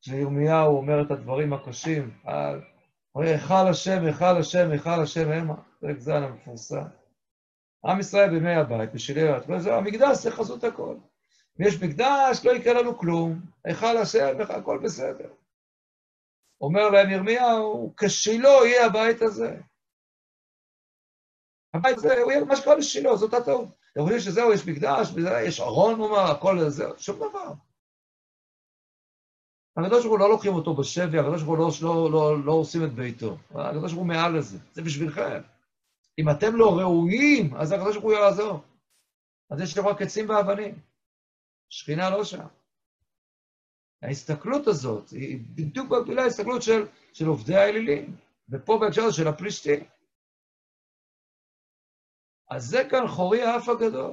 כשירמיהו 0.00 0.76
אומר 0.76 1.02
את 1.02 1.10
הדברים 1.10 1.52
הקשים, 1.52 2.20
היכל 3.14 3.68
השם, 3.70 4.04
היכל 4.06 4.38
השם, 4.40 4.70
היכל 4.70 5.02
השם 5.02 5.30
המה, 5.30 5.54
פרק 5.80 5.98
ז' 5.98 6.08
המפורסם. 6.08 6.86
עם 7.84 8.00
ישראל 8.00 8.30
בימי 8.30 8.54
הבית, 8.54 8.92
בשלהי 8.92 9.28
המקדש 9.72 10.18
זה 10.18 10.30
חזות 10.30 10.64
הכל. 10.64 10.96
אם 11.60 11.66
יש 11.66 11.82
מקדש, 11.82 12.44
לא 12.44 12.50
יקרה 12.50 12.82
לנו 12.82 12.98
כלום, 12.98 13.40
היכל 13.64 13.96
השם, 13.96 14.36
הכל 14.48 14.78
בסדר. 14.84 15.28
אומר 16.60 16.90
להם 16.90 17.10
ירמיהו, 17.10 17.94
כשילו 17.96 18.66
יהיה 18.66 18.86
הבית 18.86 19.22
הזה. 19.22 19.56
הבית 21.74 21.96
הזה, 21.96 22.22
הוא 22.22 22.32
יהיה 22.32 22.44
מה 22.44 22.56
שקרה 22.56 22.74
לשילו, 22.74 23.16
זאת 23.16 23.34
הטעות. 23.34 23.68
אתם 23.92 24.02
חושבים 24.02 24.20
שזהו, 24.20 24.52
יש 24.52 24.66
מקדש, 24.66 25.08
יש 25.46 25.60
ארון, 25.60 25.94
הוא 25.94 26.08
אמר, 26.08 26.30
הכל 26.30 26.68
זה, 26.68 26.84
שום 26.98 27.16
דבר. 27.16 27.52
הקדוש 29.76 30.04
ברוך 30.04 30.12
הוא 30.12 30.18
לא 30.18 30.28
לוקחים 30.28 30.54
אותו 30.54 30.74
בשבי, 30.74 31.18
הקדוש 31.18 31.42
ברוך 31.42 31.58
הוא 31.58 31.88
לא, 31.88 32.10
לא, 32.12 32.12
לא, 32.12 32.44
לא 32.44 32.52
עושים 32.52 32.84
את 32.84 32.92
ביתו. 32.92 33.36
הקדוש 33.50 33.92
ברוך 33.92 34.04
הוא 34.04 34.06
מעל 34.06 34.38
לזה, 34.38 34.58
זה 34.72 34.82
בשבילכם. 34.82 35.40
אם 36.18 36.30
אתם 36.30 36.56
לא 36.56 36.78
ראויים, 36.78 37.56
אז 37.56 37.72
הקדוש 37.72 37.96
ברוך 37.96 38.04
הוא 38.04 38.12
יעזור. 38.12 38.60
אז 39.50 39.60
יש 39.60 39.78
רק 39.78 40.02
עצים 40.02 40.28
ואבנים. 40.28 40.80
שכינה 41.68 42.10
לא 42.10 42.24
שם. 42.24 42.46
ההסתכלות 44.02 44.66
הזאת 44.66 45.10
היא 45.10 45.38
בדיוק 45.54 45.90
מקבילה 45.90 46.24
להסתכלות 46.24 46.62
של, 46.62 46.86
של 47.12 47.26
עובדי 47.26 47.56
האלילים, 47.56 48.16
ופה 48.48 48.78
בהקשר 48.80 49.02
הזה 49.02 49.16
של 49.16 49.28
הפלישתים. 49.28 49.84
אז 52.50 52.64
זה 52.64 52.82
כאן 52.90 53.08
חורי 53.08 53.42
האף 53.42 53.68
הגדול. 53.68 54.12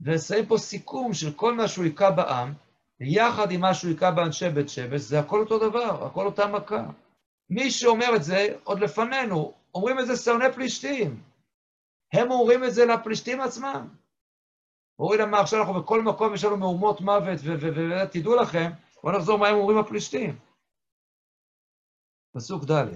ושמים 0.00 0.46
פה 0.46 0.58
סיכום 0.58 1.14
של 1.14 1.32
כל 1.32 1.54
מה 1.54 1.68
שהוא 1.68 1.84
היכה 1.84 2.10
בעם, 2.10 2.54
יחד 3.00 3.50
עם 3.50 3.60
מה 3.60 3.74
שהוא 3.74 3.90
היכה 3.90 4.10
באנשי 4.10 4.48
בית 4.48 4.68
שמש, 4.68 5.00
זה 5.00 5.20
הכל 5.20 5.40
אותו 5.40 5.68
דבר, 5.68 6.06
הכל 6.06 6.26
אותה 6.26 6.46
מכה. 6.46 6.86
מי 7.50 7.70
שאומר 7.70 8.16
את 8.16 8.22
זה, 8.22 8.46
עוד 8.64 8.80
לפנינו, 8.80 9.54
אומרים 9.74 9.98
את 9.98 10.06
זה 10.06 10.16
שונאי 10.16 10.52
פלישתים. 10.52 11.22
הם 12.12 12.30
אומרים 12.30 12.64
את 12.64 12.74
זה 12.74 12.86
לפלישתים 12.86 13.40
עצמם. 13.40 13.88
אומרים 14.98 15.20
להם, 15.20 15.30
מה 15.30 15.40
עכשיו 15.40 15.60
אנחנו 15.60 15.82
בכל 15.82 16.02
מקום 16.02 16.34
יש 16.34 16.44
לנו 16.44 16.56
מהומות 16.56 17.00
מוות, 17.00 17.38
ותדעו 17.44 18.36
לכם, 18.36 18.70
בואו 19.02 19.16
נחזור 19.16 19.38
מה 19.38 19.48
הם 19.48 19.56
אומרים 19.56 19.78
הפלישתים. 19.78 20.38
פסוק 22.34 22.64
ד', 22.64 22.86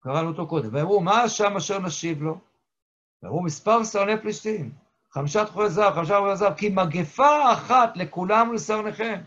קראנו 0.00 0.28
אותו 0.28 0.48
קודם, 0.48 0.68
ואמרו, 0.72 1.00
מה 1.00 1.22
השם 1.22 1.56
אשר 1.56 1.78
נשיב 1.78 2.22
לו? 2.22 2.38
ואמרו, 3.22 3.42
מספר 3.42 3.84
שונאי 3.84 4.20
פלישתים, 4.22 4.72
חמישה 5.10 5.44
תחולי 5.44 5.70
זר, 5.70 5.94
חמישה 5.94 6.14
תחולי 6.14 6.36
זר, 6.36 6.54
כי 6.54 6.68
מגפה 6.68 7.52
אחת 7.52 7.96
לכולם 7.96 8.48
ולשרניכם. 8.48 9.20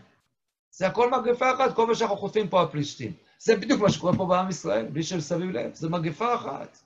זה 0.70 0.86
הכל 0.86 1.10
מגפה 1.10 1.54
אחת, 1.54 1.74
כל 1.74 1.86
מה 1.86 1.94
שאנחנו 1.94 2.16
חוטפים 2.16 2.48
פה 2.48 2.62
הפלישתים. 2.62 3.12
זה 3.38 3.56
בדיוק 3.56 3.80
מה 3.80 3.90
שקורה 3.90 4.16
פה 4.16 4.26
בעם 4.26 4.48
ישראל, 4.48 4.86
בלי 4.88 5.02
ששמים 5.02 5.50
לב, 5.50 5.74
זה 5.74 5.88
מגפה 5.88 6.34
אחת. 6.34 6.78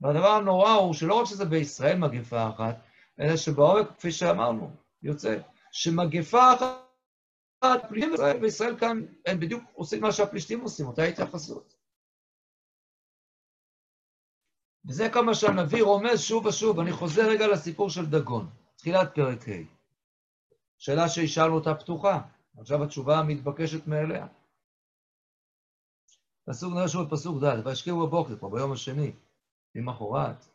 והדבר 0.00 0.28
הנורא 0.28 0.72
הוא 0.72 0.94
שלא 0.94 1.14
רק 1.14 1.26
שזה 1.26 1.44
בישראל 1.44 1.98
מגפה 1.98 2.48
אחת, 2.48 2.76
אלא 3.20 3.36
שבעורק, 3.36 3.96
כפי 3.98 4.12
שאמרנו, 4.12 4.70
יוצא, 5.02 5.38
שמגפה 5.72 6.54
אחת, 6.54 7.88
פליטים 7.88 8.10
בישראל, 8.10 8.38
בישראל 8.40 8.78
כאן, 8.78 9.00
הם 9.26 9.40
בדיוק 9.40 9.64
עושים 9.74 10.00
מה 10.00 10.12
שהפלישתים 10.12 10.60
עושים, 10.60 10.86
אותה 10.86 11.02
התייחסות. 11.02 11.74
וזה 14.88 15.08
כמה 15.08 15.34
שהנביא 15.34 15.82
רומז 15.82 16.20
שוב 16.20 16.46
ושוב. 16.46 16.80
אני 16.80 16.92
חוזר 16.92 17.22
רגע 17.28 17.46
לסיפור 17.46 17.90
של 17.90 18.06
דגון, 18.06 18.50
תחילת 18.76 19.14
פרק 19.14 19.48
ה'. 19.48 19.52
שאלה 20.78 21.08
שהשאלנו 21.08 21.54
אותה 21.54 21.74
פתוחה, 21.74 22.20
עכשיו 22.58 22.84
התשובה 22.84 23.18
המתבקשת 23.18 23.86
מאליה. 23.86 24.26
פסוק 26.46 26.72
נראה 26.74 26.88
שוב 26.88 27.08
בפסוק 27.08 27.44
ד', 27.44 27.66
וישקיעו 27.66 28.06
בבוקר, 28.06 28.36
כבר 28.38 28.48
ביום 28.48 28.72
השני, 28.72 29.12
למחרת, 29.74 30.46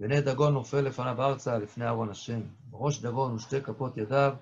והנה 0.00 0.20
דגון 0.20 0.52
נופל 0.52 0.80
לפניו 0.80 1.22
ארצה 1.22 1.58
לפני 1.58 1.88
ארון 1.88 2.10
השם. 2.10 2.40
בראש 2.70 3.00
דגון 3.00 3.34
ושתי 3.34 3.60
כפות 3.62 3.96
ידיו, 3.96 4.34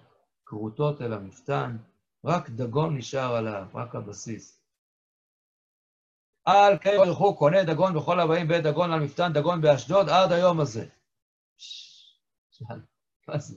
כרותות 0.46 1.02
אל 1.02 1.12
המפתן, 1.12 1.76
רק 2.24 2.50
דגון 2.50 2.96
נשאר 2.96 3.36
עליו, 3.36 3.66
רק 3.74 3.94
הבסיס. 3.94 4.62
על 6.44 6.78
כן 6.78 6.96
ברכו 6.96 7.36
קונה 7.36 7.64
דגון 7.64 7.94
בכל 7.94 8.20
הבאים 8.20 8.48
בית 8.48 8.62
דגון 8.64 8.92
על 8.92 9.00
מפתן 9.00 9.32
דגון 9.32 9.60
באשדוד 9.60 10.08
עד 10.08 10.32
היום 10.32 10.60
הזה. 10.60 10.86
מה 13.28 13.38
זה? 13.38 13.56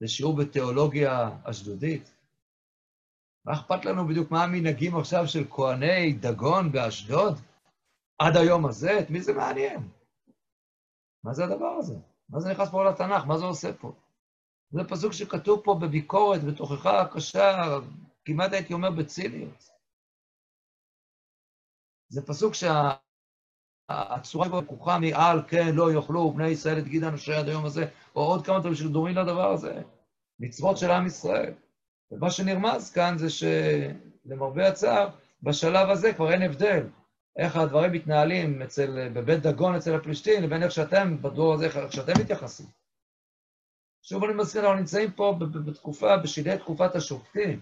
זה 0.00 0.08
שיעור 0.08 0.36
בתיאולוגיה 0.36 1.30
אשדודית? 1.44 2.17
מה 3.48 3.54
אכפת 3.54 3.84
לנו 3.84 4.06
בדיוק 4.06 4.30
מה 4.30 4.44
המנהגים 4.44 4.96
עכשיו 4.96 5.26
של 5.26 5.44
כהני 5.50 6.12
דגון 6.12 6.72
באשדוד? 6.72 7.34
עד 8.18 8.36
היום 8.36 8.66
הזה? 8.66 9.00
את 9.00 9.10
מי 9.10 9.22
זה 9.22 9.32
מעניין? 9.32 9.88
מה 11.24 11.34
זה 11.34 11.44
הדבר 11.44 11.76
הזה? 11.78 11.94
מה 12.28 12.40
זה 12.40 12.50
נכנס 12.50 12.70
פה 12.70 12.84
לתנ"ך? 12.84 13.24
מה 13.26 13.38
זה 13.38 13.44
עושה 13.44 13.72
פה? 13.72 13.92
זה 14.70 14.80
פסוק 14.88 15.12
שכתוב 15.12 15.60
פה 15.64 15.78
בביקורת, 15.82 16.44
בתוכחה 16.44 17.04
קשה, 17.14 17.78
כמעט 18.24 18.52
הייתי 18.52 18.72
אומר 18.72 18.90
בציניות. 18.90 19.68
זה 22.08 22.26
פסוק 22.26 22.54
שהצורה 22.54 24.48
בו 24.48 24.60
לקוחה 24.60 24.98
מעל, 24.98 25.42
כן, 25.48 25.74
לא 25.74 25.92
יאכלו 25.92 26.32
בני 26.32 26.48
ישראל 26.48 26.78
את 26.78 26.84
גיד 26.84 27.04
אנשי 27.04 27.34
עד 27.34 27.48
היום 27.48 27.64
הזה, 27.64 27.84
או 28.16 28.20
עוד 28.20 28.46
כמה 28.46 28.58
דברים 28.58 28.74
שדומים 28.74 29.16
לדבר 29.16 29.50
הזה, 29.52 29.82
מצוות 30.40 30.78
של 30.78 30.90
עם 30.90 31.06
ישראל. 31.06 31.54
ומה 32.10 32.30
שנרמז 32.30 32.92
כאן 32.92 33.18
זה 33.18 33.26
שלמרבה 33.30 34.68
הצער, 34.68 35.08
בשלב 35.42 35.90
הזה 35.90 36.12
כבר 36.12 36.32
אין 36.32 36.42
הבדל 36.42 36.86
איך 37.38 37.56
הדברים 37.56 37.92
מתנהלים 37.92 38.62
אצל, 38.62 39.08
בבית 39.08 39.42
דגון 39.42 39.74
אצל 39.74 39.94
הפלישתים, 39.94 40.42
לבין 40.42 40.62
איך 40.62 40.72
שאתם, 40.72 41.22
בדור 41.22 41.54
הזה, 41.54 41.66
איך 41.66 41.92
שאתם 41.92 42.12
מתייחסים. 42.20 42.66
שוב 44.02 44.24
אני 44.24 44.34
מזכיר, 44.34 44.62
אנחנו 44.62 44.78
נמצאים 44.78 45.12
פה 45.12 45.36
בתקופה, 45.66 46.16
בשלהי 46.16 46.58
תקופת 46.58 46.94
השופטים, 46.94 47.60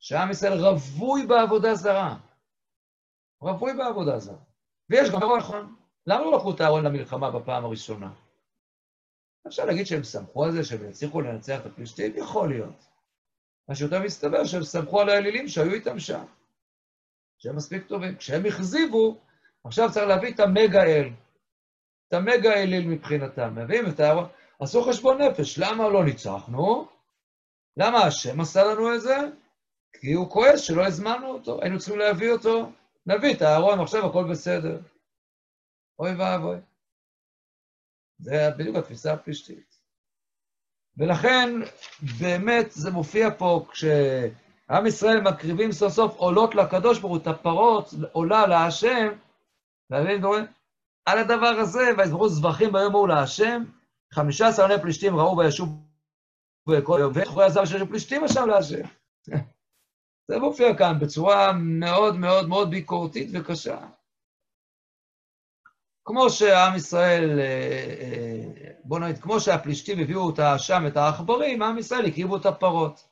שעם 0.00 0.30
ישראל 0.30 0.52
רווי 0.52 1.26
בעבודה 1.26 1.74
זרה. 1.74 2.16
רווי 3.40 3.74
בעבודה 3.74 4.18
זרה. 4.18 4.38
ויש 4.90 5.10
גם 5.10 5.20
דבר 5.20 5.36
נכון, 5.36 5.76
למה 6.06 6.24
לא 6.24 6.36
לקחו 6.36 6.54
את 6.54 6.60
הארון 6.60 6.84
למלחמה 6.84 7.30
בפעם 7.30 7.64
הראשונה? 7.64 8.12
אפשר 9.46 9.64
להגיד 9.64 9.86
שהם 9.86 10.04
סמכו 10.04 10.44
על 10.44 10.52
זה, 10.52 10.64
שהם 10.64 10.88
הצליחו 10.88 11.20
לנצח 11.20 11.60
את 11.60 11.66
הפלישתים? 11.66 12.12
יכול 12.16 12.48
להיות. 12.48 12.87
מה 13.68 13.74
שיותר 13.74 14.02
מסתבר 14.02 14.44
שהם 14.44 14.62
סמכו 14.62 15.00
על 15.00 15.08
האלילים 15.08 15.48
שהיו 15.48 15.72
איתם 15.72 15.98
שם. 15.98 16.24
שהם 17.38 17.56
מספיק 17.56 17.86
טובים. 17.86 18.16
כשהם 18.16 18.46
הכזיבו, 18.46 19.20
עכשיו 19.64 19.92
צריך 19.92 20.06
להביא 20.06 20.34
את 20.34 20.40
המגה-אל. 20.40 21.10
את 22.08 22.12
המגה-אליל 22.12 22.88
מבחינתם. 22.88 23.54
מביאים 23.54 23.84
את 23.88 24.00
הארון, 24.00 24.28
עשו 24.60 24.82
חשבון 24.82 25.22
נפש. 25.22 25.58
למה 25.58 25.88
לא 25.88 26.04
ניצחנו? 26.04 26.88
למה 27.76 27.98
השם 27.98 28.40
עשה 28.40 28.64
לנו 28.64 28.94
את 28.94 29.00
זה? 29.00 29.16
כי 29.92 30.12
הוא 30.12 30.30
כועס 30.30 30.60
שלא 30.60 30.86
הזמנו 30.86 31.26
אותו, 31.26 31.62
היינו 31.62 31.78
צריכים 31.78 31.98
להביא 31.98 32.30
אותו. 32.30 32.72
נביא 33.06 33.34
את 33.34 33.42
הארון, 33.42 33.80
עכשיו 33.80 34.06
הכל 34.06 34.24
בסדר. 34.30 34.80
אוי 35.98 36.14
ואבוי. 36.14 36.56
זה 38.18 38.50
בדיוק 38.58 38.76
התפיסה 38.76 39.12
הפלישתית. 39.12 39.77
ולכן, 40.98 41.50
באמת, 42.20 42.66
זה 42.70 42.90
מופיע 42.90 43.30
פה 43.38 43.66
כשעם 43.72 44.86
ישראל 44.86 45.20
מקריבים 45.20 45.72
סוף 45.72 45.92
סוף 45.92 46.16
עולות 46.16 46.54
לקדוש 46.54 46.98
ברוך 46.98 47.12
הוא, 47.12 47.22
את 47.22 47.26
הפרות 47.26 47.94
עולה 48.12 48.46
להשם, 48.46 49.08
ואתם 49.90 50.26
רואים? 50.26 50.44
על 51.06 51.18
הדבר 51.18 51.46
הזה, 51.46 51.90
ויזבחו 51.98 52.28
זבחים 52.28 52.72
ביום 52.72 52.94
ההוא 52.94 53.08
להשם, 53.08 53.64
חמישה 54.12 54.48
עשר 54.48 54.64
עני 54.64 54.82
פלישתים 54.82 55.16
ראו 55.16 55.38
וישוב 55.38 55.68
בכל 56.68 56.98
יום, 57.00 57.12
ואחרי 57.14 57.44
הזר 57.44 57.64
שיש 57.64 57.82
פלישתים 57.82 58.24
עכשיו 58.24 58.46
להשם. 58.46 58.82
זה 60.28 60.38
מופיע 60.38 60.76
כאן 60.76 60.98
בצורה 61.00 61.52
מאוד 61.52 62.16
מאוד 62.16 62.48
מאוד 62.48 62.70
ביקורתית 62.70 63.30
וקשה. 63.32 63.78
כמו 66.08 66.30
שעם 66.30 66.76
ישראל, 66.76 67.40
בוא 68.84 68.98
נגיד, 68.98 69.18
כמו 69.18 69.40
שהפלישתים 69.40 69.98
הביאו 69.98 70.30
את 70.30 70.38
האשם, 70.38 70.86
את 70.86 70.96
העכברים, 70.96 71.62
עם 71.62 71.78
ישראל 71.78 72.06
הקריבו 72.06 72.36
את 72.36 72.46
הפרות. 72.46 73.08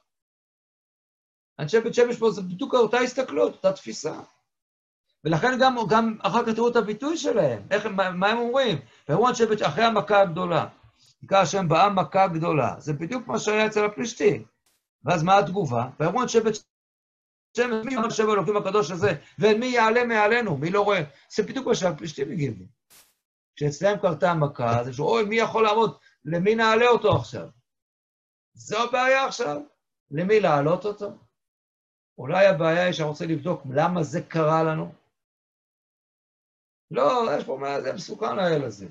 אנשי 1.58 1.80
בית 1.80 1.94
שמש 1.94 2.16
פה 2.18 2.30
זה 2.30 2.42
בדיוק 2.42 2.74
אותה 2.74 2.98
הסתכלות, 2.98 3.52
אותה 3.52 3.72
תפיסה. 3.72 4.20
ולכן 5.24 5.58
גם, 5.60 5.76
גם 5.88 6.16
אחר 6.22 6.46
כך 6.46 6.52
תראו 6.52 6.68
את 6.68 6.76
הביטוי 6.76 7.16
שלהם, 7.16 7.62
איך, 7.70 7.86
מה, 7.86 8.10
מה 8.10 8.28
הם 8.28 8.38
אומרים? 8.38 8.78
ואמרו 9.08 9.28
אנשי 9.28 9.46
בית, 9.46 9.62
אחרי 9.62 9.84
המכה 9.84 10.20
הגדולה, 10.20 10.66
עיקר 11.22 11.38
השם 11.38 11.68
בעם 11.68 11.98
מכה 11.98 12.26
גדולה, 12.26 12.74
זה 12.78 12.92
בדיוק 12.92 13.28
מה 13.28 13.38
שהיה 13.38 13.66
אצל 13.66 13.84
הפלישתים. 13.84 14.44
ואז 15.04 15.22
מה 15.22 15.38
התגובה? 15.38 15.88
ואמרו 16.00 16.22
אנשי 16.22 16.40
בית 16.40 16.54
שמש, 17.56 17.84
מי 17.84 17.96
אומר 17.96 18.10
שם 18.10 18.30
אלוקים 18.30 18.56
הקדוש 18.56 18.90
הזה, 18.90 19.12
ומי 19.38 19.66
יעלה 19.66 20.04
מעלינו, 20.04 20.56
מי 20.56 20.70
לא 20.70 20.80
רואה? 20.80 21.02
זה 21.34 21.42
בדיוק 21.42 21.66
מה 21.66 21.74
שהפלישתים 21.74 22.30
הגיבו. 22.30 22.75
כשאצלם 23.56 23.98
קרתה 24.02 24.30
המכה, 24.30 24.80
אז 24.80 25.00
אוי, 25.00 25.24
מי 25.24 25.36
יכול 25.36 25.64
לעמוד? 25.64 25.98
למי 26.24 26.54
נעלה 26.54 26.86
אותו 26.86 27.16
עכשיו? 27.16 27.48
זו 28.54 28.76
הבעיה 28.88 29.26
עכשיו? 29.26 29.60
למי 30.10 30.40
להעלות 30.40 30.84
אותו? 30.84 31.06
אולי 32.18 32.46
הבעיה 32.46 32.84
היא 32.84 32.92
שאני 32.92 33.08
רוצה 33.08 33.26
לבדוק 33.26 33.62
למה 33.74 34.02
זה 34.02 34.22
קרה 34.22 34.62
לנו? 34.62 34.92
לא, 36.90 37.28
יש 37.38 37.44
פה 37.44 37.56
מה, 37.60 37.80
זה 37.80 37.92
מסוכן 37.92 38.38
האל 38.38 38.64
הזה. 38.64 38.88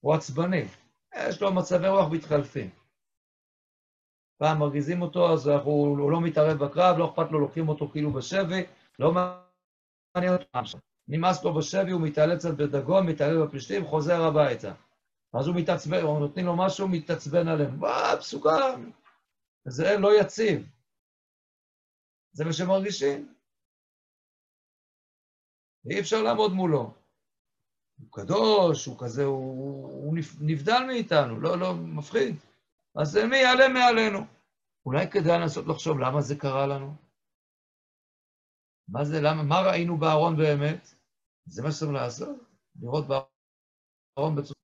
הוא 0.00 0.14
עצבני. 0.14 0.64
יש 1.28 1.42
לו 1.42 1.54
מצבי 1.54 1.88
רוח 1.88 2.12
מתחלפים. 2.12 2.70
פעם 4.38 4.58
מרגיזים 4.58 5.02
אותו, 5.02 5.32
אז 5.32 5.48
אנחנו, 5.48 5.70
הוא 5.70 6.10
לא 6.10 6.20
מתערב 6.20 6.64
בקרב, 6.64 6.98
לא 6.98 7.10
אכפת 7.10 7.30
לו, 7.30 7.40
לוקחים 7.40 7.68
אותו 7.68 7.88
כאילו 7.88 8.12
בשבי, 8.12 8.66
לא 8.98 9.12
מעניין 9.12 10.32
אותו. 10.32 10.78
נמאס 11.08 11.44
לו 11.44 11.54
בשבי, 11.54 11.90
הוא 11.90 12.00
מתעלה 12.00 12.36
קצת 12.36 12.54
בדגון, 12.56 13.06
מתעלה 13.06 13.46
בפלישתים, 13.46 13.86
חוזר 13.86 14.22
הביתה. 14.22 14.72
אז 15.34 15.46
הוא 15.46 15.56
מתעצבן, 15.56 16.02
או 16.02 16.18
נותנים 16.18 16.46
לו 16.46 16.56
משהו, 16.56 16.88
מתעצבן 16.88 17.48
עליהם. 17.48 17.80
מה, 17.80 18.12
מסוכן. 18.18 18.90
זה 19.64 19.98
לא 19.98 20.20
יציב. 20.20 20.68
זה 22.32 22.44
מה 22.44 22.52
שמרגישים. 22.52 23.34
ואי 25.84 26.00
אפשר 26.00 26.22
לעמוד 26.22 26.52
מולו. 26.52 26.94
הוא 27.98 28.08
קדוש, 28.12 28.86
הוא 28.86 28.96
כזה, 28.98 29.24
הוא, 29.24 29.86
הוא 29.86 30.16
נבדל 30.40 30.84
מאיתנו, 30.86 31.40
לא, 31.40 31.58
לא, 31.58 31.74
מפחיד. 31.74 32.36
אז 32.96 33.16
מי 33.16 33.36
יעלה 33.36 33.68
מעלינו? 33.68 34.18
אולי 34.86 35.10
כדאי 35.10 35.38
לנסות 35.38 35.66
לחשוב 35.66 35.98
למה 35.98 36.20
זה 36.20 36.36
קרה 36.36 36.66
לנו? 36.66 36.94
מה 38.88 39.04
זה, 39.04 39.20
למה, 39.20 39.42
מה 39.42 39.60
ראינו 39.60 39.96
בארון 39.96 40.36
באמת? 40.36 40.95
זה 41.46 41.62
מה 41.62 41.72
שצריך 41.72 41.92
לעשות, 41.92 42.36
לראות 42.80 43.04
בארון. 43.08 44.36
בצורה... 44.36 44.56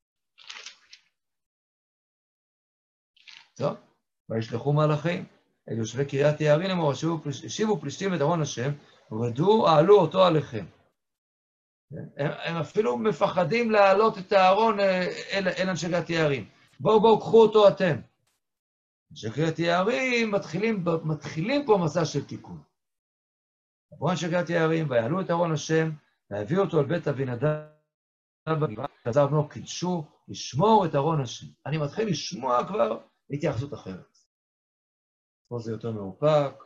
טוב, 3.55 3.77
וישלחו 4.29 4.73
מלאכים 4.73 5.25
אל 5.69 5.79
יושבי 5.79 6.05
קריית 6.05 6.41
יערים 6.41 6.69
לאמור, 6.69 6.93
השיבו 7.47 7.81
פלישתים 7.81 8.15
את 8.15 8.21
ארון 8.21 8.43
השם, 8.43 8.71
ורדו, 9.11 9.69
העלו 9.69 10.01
אותו 10.01 10.25
עליכם. 10.25 10.67
הם, 12.17 12.31
הם 12.45 12.57
אפילו 12.57 12.99
מפחדים 12.99 13.71
להעלות 13.71 14.19
את 14.19 14.33
הארון 14.33 14.81
אל, 14.81 15.49
אל 15.59 15.69
אנשי 15.69 15.87
קריית 15.89 16.11
יערים. 16.11 16.49
בואו, 16.81 17.01
בואו, 17.01 17.21
קחו 17.21 17.43
אותו 17.43 17.69
אתם. 17.69 17.97
אנשי 19.11 19.31
קריית 19.31 19.59
יערים 19.59 20.31
מתחילים, 20.31 20.85
מתחילים 21.05 21.67
פה 21.67 21.79
מסע 21.85 22.05
של 22.05 22.25
תיקון. 22.25 22.63
עברו 23.93 24.11
אנשי 24.11 24.31
קריית 24.31 24.51
יערים, 24.51 24.91
ויעלו 24.91 25.21
את 25.21 25.31
ארון 25.31 25.53
השם, 25.53 25.91
והביאו 26.33 26.63
אותו 26.63 26.81
אל 26.81 26.85
בית 26.85 27.09
אבינדב 27.09 27.47
חזר 29.09 29.27
בנו, 29.27 29.49
קידשו, 29.49 30.05
לשמור 30.29 30.87
את 30.87 30.95
ארון 30.95 31.21
השם. 31.21 31.47
אני 31.67 31.79
מתחיל 31.79 32.09
לשמוע 32.09 32.69
כבר 32.69 33.01
התייחסות 33.31 33.75
אחרת. 33.75 34.19
פה 35.49 35.59
זה 35.59 35.73
יותר 35.73 35.93
מאופק, 35.93 36.65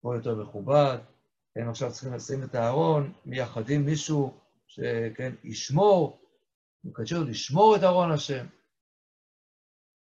פה 0.00 0.14
יותר 0.16 0.34
מכובד, 0.34 0.98
הם 1.56 1.70
עכשיו 1.70 1.92
צריכים 1.92 2.14
לשים 2.14 2.44
את 2.44 2.54
הארון, 2.54 3.12
מייחדים 3.26 3.86
מישהו 3.86 4.40
שכן, 4.66 5.32
ישמור, 5.44 6.22
מקדשו 6.84 7.24
לשמור 7.24 7.76
את 7.76 7.82
ארון 7.82 8.12
השם. 8.12 8.46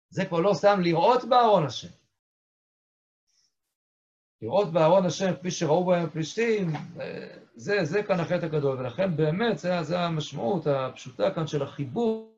זה 0.09 0.25
כבר 0.25 0.41
לא 0.41 0.55
סתם 0.55 0.81
לראות 0.81 1.25
בארון 1.29 1.67
השם. 1.67 1.93
לראות 4.43 4.73
בארון 4.73 5.07
השם 5.07 5.37
כפי 5.39 5.51
שראו 5.51 5.87
בהם 5.87 6.07
הפלישתים, 6.07 6.73
זה, 7.55 7.85
זה 7.85 8.03
כאן 8.03 8.21
החטא 8.21 8.47
הגדול, 8.47 8.79
ולכן 8.79 9.17
באמת 9.17 9.59
זה, 9.59 9.83
זה 9.83 10.01
המשמעות 10.01 10.67
הפשוטה 10.67 11.31
כאן 11.31 11.47
של 11.47 11.63
החיבור, 11.63 12.33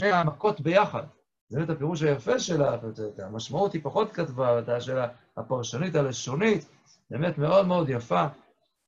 שני 0.00 0.12
המכות 0.12 0.60
ביחד. 0.60 1.02
זה 1.48 1.58
באמת 1.58 1.70
הפירוש 1.70 2.02
היפה 2.02 2.38
שלה, 2.38 2.76
המשמעות 3.18 3.72
היא 3.72 3.80
פחות 3.84 4.12
כתבה, 4.12 4.80
של 4.80 4.98
הפרשנית 5.36 5.94
הלשונית, 5.94 6.68
באמת 7.10 7.38
מאוד 7.38 7.66
מאוד 7.66 7.88
יפה. 7.88 8.26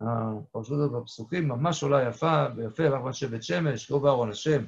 הפרשנות 0.01 0.79
הזאת 0.79 1.03
בפסוקים 1.03 1.49
ממש 1.49 1.83
עולה 1.83 2.09
יפה, 2.09 2.47
ויפה, 2.57 2.83
ואנחנו 2.83 3.09
אנשי 3.09 3.27
בית 3.27 3.43
שמש, 3.43 3.87
קראו 3.87 4.01
בארון 4.01 4.31
השם 4.31 4.65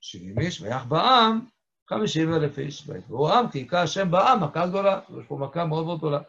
70 0.00 0.38
איש, 0.38 0.60
ויח 0.60 0.84
בעם 0.84 1.46
50 1.90 2.34
אלף 2.34 2.58
איש. 2.58 2.88
ויתבעו 2.88 3.32
עם, 3.32 3.48
כי 3.48 3.58
היכה 3.58 3.82
השם 3.82 4.10
בעם, 4.10 4.44
מכה 4.44 4.66
גדולה. 4.66 5.00
יש 5.20 5.26
פה 5.26 5.36
מכה 5.36 5.64
מאוד 5.64 5.86
מאוד 5.86 5.98
גדולה. 5.98 6.20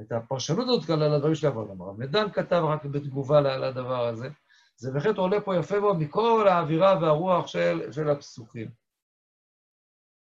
את 0.00 0.12
הפרשנות 0.12 0.68
הזאת 0.68 0.84
כאן 0.84 1.02
הדברים 1.02 1.34
של 1.34 1.46
אבל 1.46 1.62
הרב 1.80 1.98
מדן 1.98 2.32
כתב 2.32 2.62
רק 2.68 2.84
בתגובה 2.84 3.40
לדבר 3.40 4.04
הזה. 4.04 4.28
זה 4.76 4.90
בהחלט 4.92 5.16
עולה 5.16 5.40
פה 5.40 5.56
יפה 5.56 5.80
מאוד 5.80 5.96
מכל 5.98 6.48
האווירה 6.48 6.98
והרוח 7.02 7.46
של, 7.46 7.92
של 7.92 8.10
הפסוקים. 8.10 8.70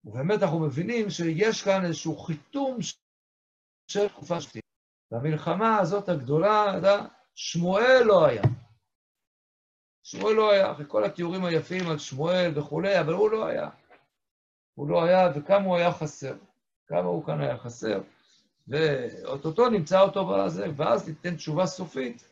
ובאמת 0.06 0.44
אנחנו 0.44 0.60
מבינים 0.60 1.10
שיש 1.10 1.64
כאן 1.64 1.86
איזשהו 1.86 2.18
חיתום 2.18 2.78
של 3.88 4.08
תקופה 4.08 4.42
שתית. 4.42 4.64
והמלחמה 5.12 5.78
הזאת 5.78 6.10
הגדולה, 6.10 6.78
אתה, 6.78 7.06
שמואל 7.36 8.04
לא 8.06 8.26
היה. 8.26 8.42
שמואל 10.04 10.36
לא 10.36 10.52
היה, 10.52 10.72
אחרי 10.72 10.86
כל 10.88 11.04
התיאורים 11.04 11.46
היפים 11.46 11.90
על 11.92 11.98
שמואל 11.98 12.52
וכולי, 12.56 13.00
אבל 13.00 13.14
הוא 13.14 13.32
לא 13.32 13.46
היה. 13.46 13.70
הוא 14.74 14.90
לא 14.90 15.04
היה, 15.04 15.30
וכמה 15.36 15.66
הוא 15.66 15.76
היה 15.76 15.92
חסר. 15.92 16.36
כמה 16.88 17.08
הוא 17.08 17.26
כאן 17.26 17.42
היה 17.42 17.58
חסר. 17.58 18.02
ואו-טו-טו 18.68 19.70
נמצא 19.70 20.02
אותו 20.02 20.26
בזה, 20.26 20.68
ואז 20.76 21.08
ניתן 21.08 21.36
תשובה 21.36 21.66
סופית. 21.66 22.30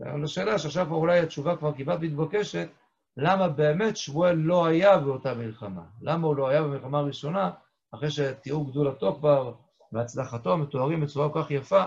לשאלה 0.00 0.58
שעכשיו 0.58 0.92
אולי 0.92 1.18
התשובה 1.18 1.56
כבר 1.56 1.72
כמעט 1.76 2.00
מתבקשת, 2.00 2.68
למה 3.16 3.48
באמת 3.48 3.96
שמואל 3.96 4.34
לא 4.34 4.66
היה 4.66 4.98
באותה 4.98 5.34
מלחמה? 5.34 5.82
למה 6.00 6.26
הוא 6.26 6.36
לא 6.36 6.48
היה 6.48 6.62
במלחמה 6.62 6.98
הראשונה, 6.98 7.50
אחרי 7.94 8.10
שתיאור 8.10 8.70
גדולתו 8.70 9.14
כבר 9.14 9.54
והצלחתו 9.92 10.56
מתוארים 10.56 11.00
בצורה 11.00 11.32
כל 11.32 11.42
כך 11.42 11.50
יפה, 11.50 11.84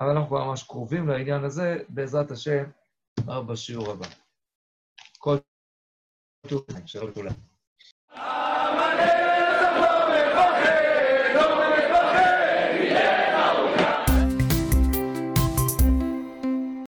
אבל 0.00 0.10
אנחנו 0.10 0.28
כבר 0.28 0.44
ממש 0.44 0.62
קרובים 0.62 1.08
לעניין 1.08 1.44
הזה, 1.44 1.78
בעזרת 1.88 2.30
השם, 2.30 2.64
בשיעור 3.26 3.90
הבא. 3.90 4.06
כל 5.18 5.36
טוב, 6.48 6.66
שלום 6.86 7.08
לכולם. 7.08 7.51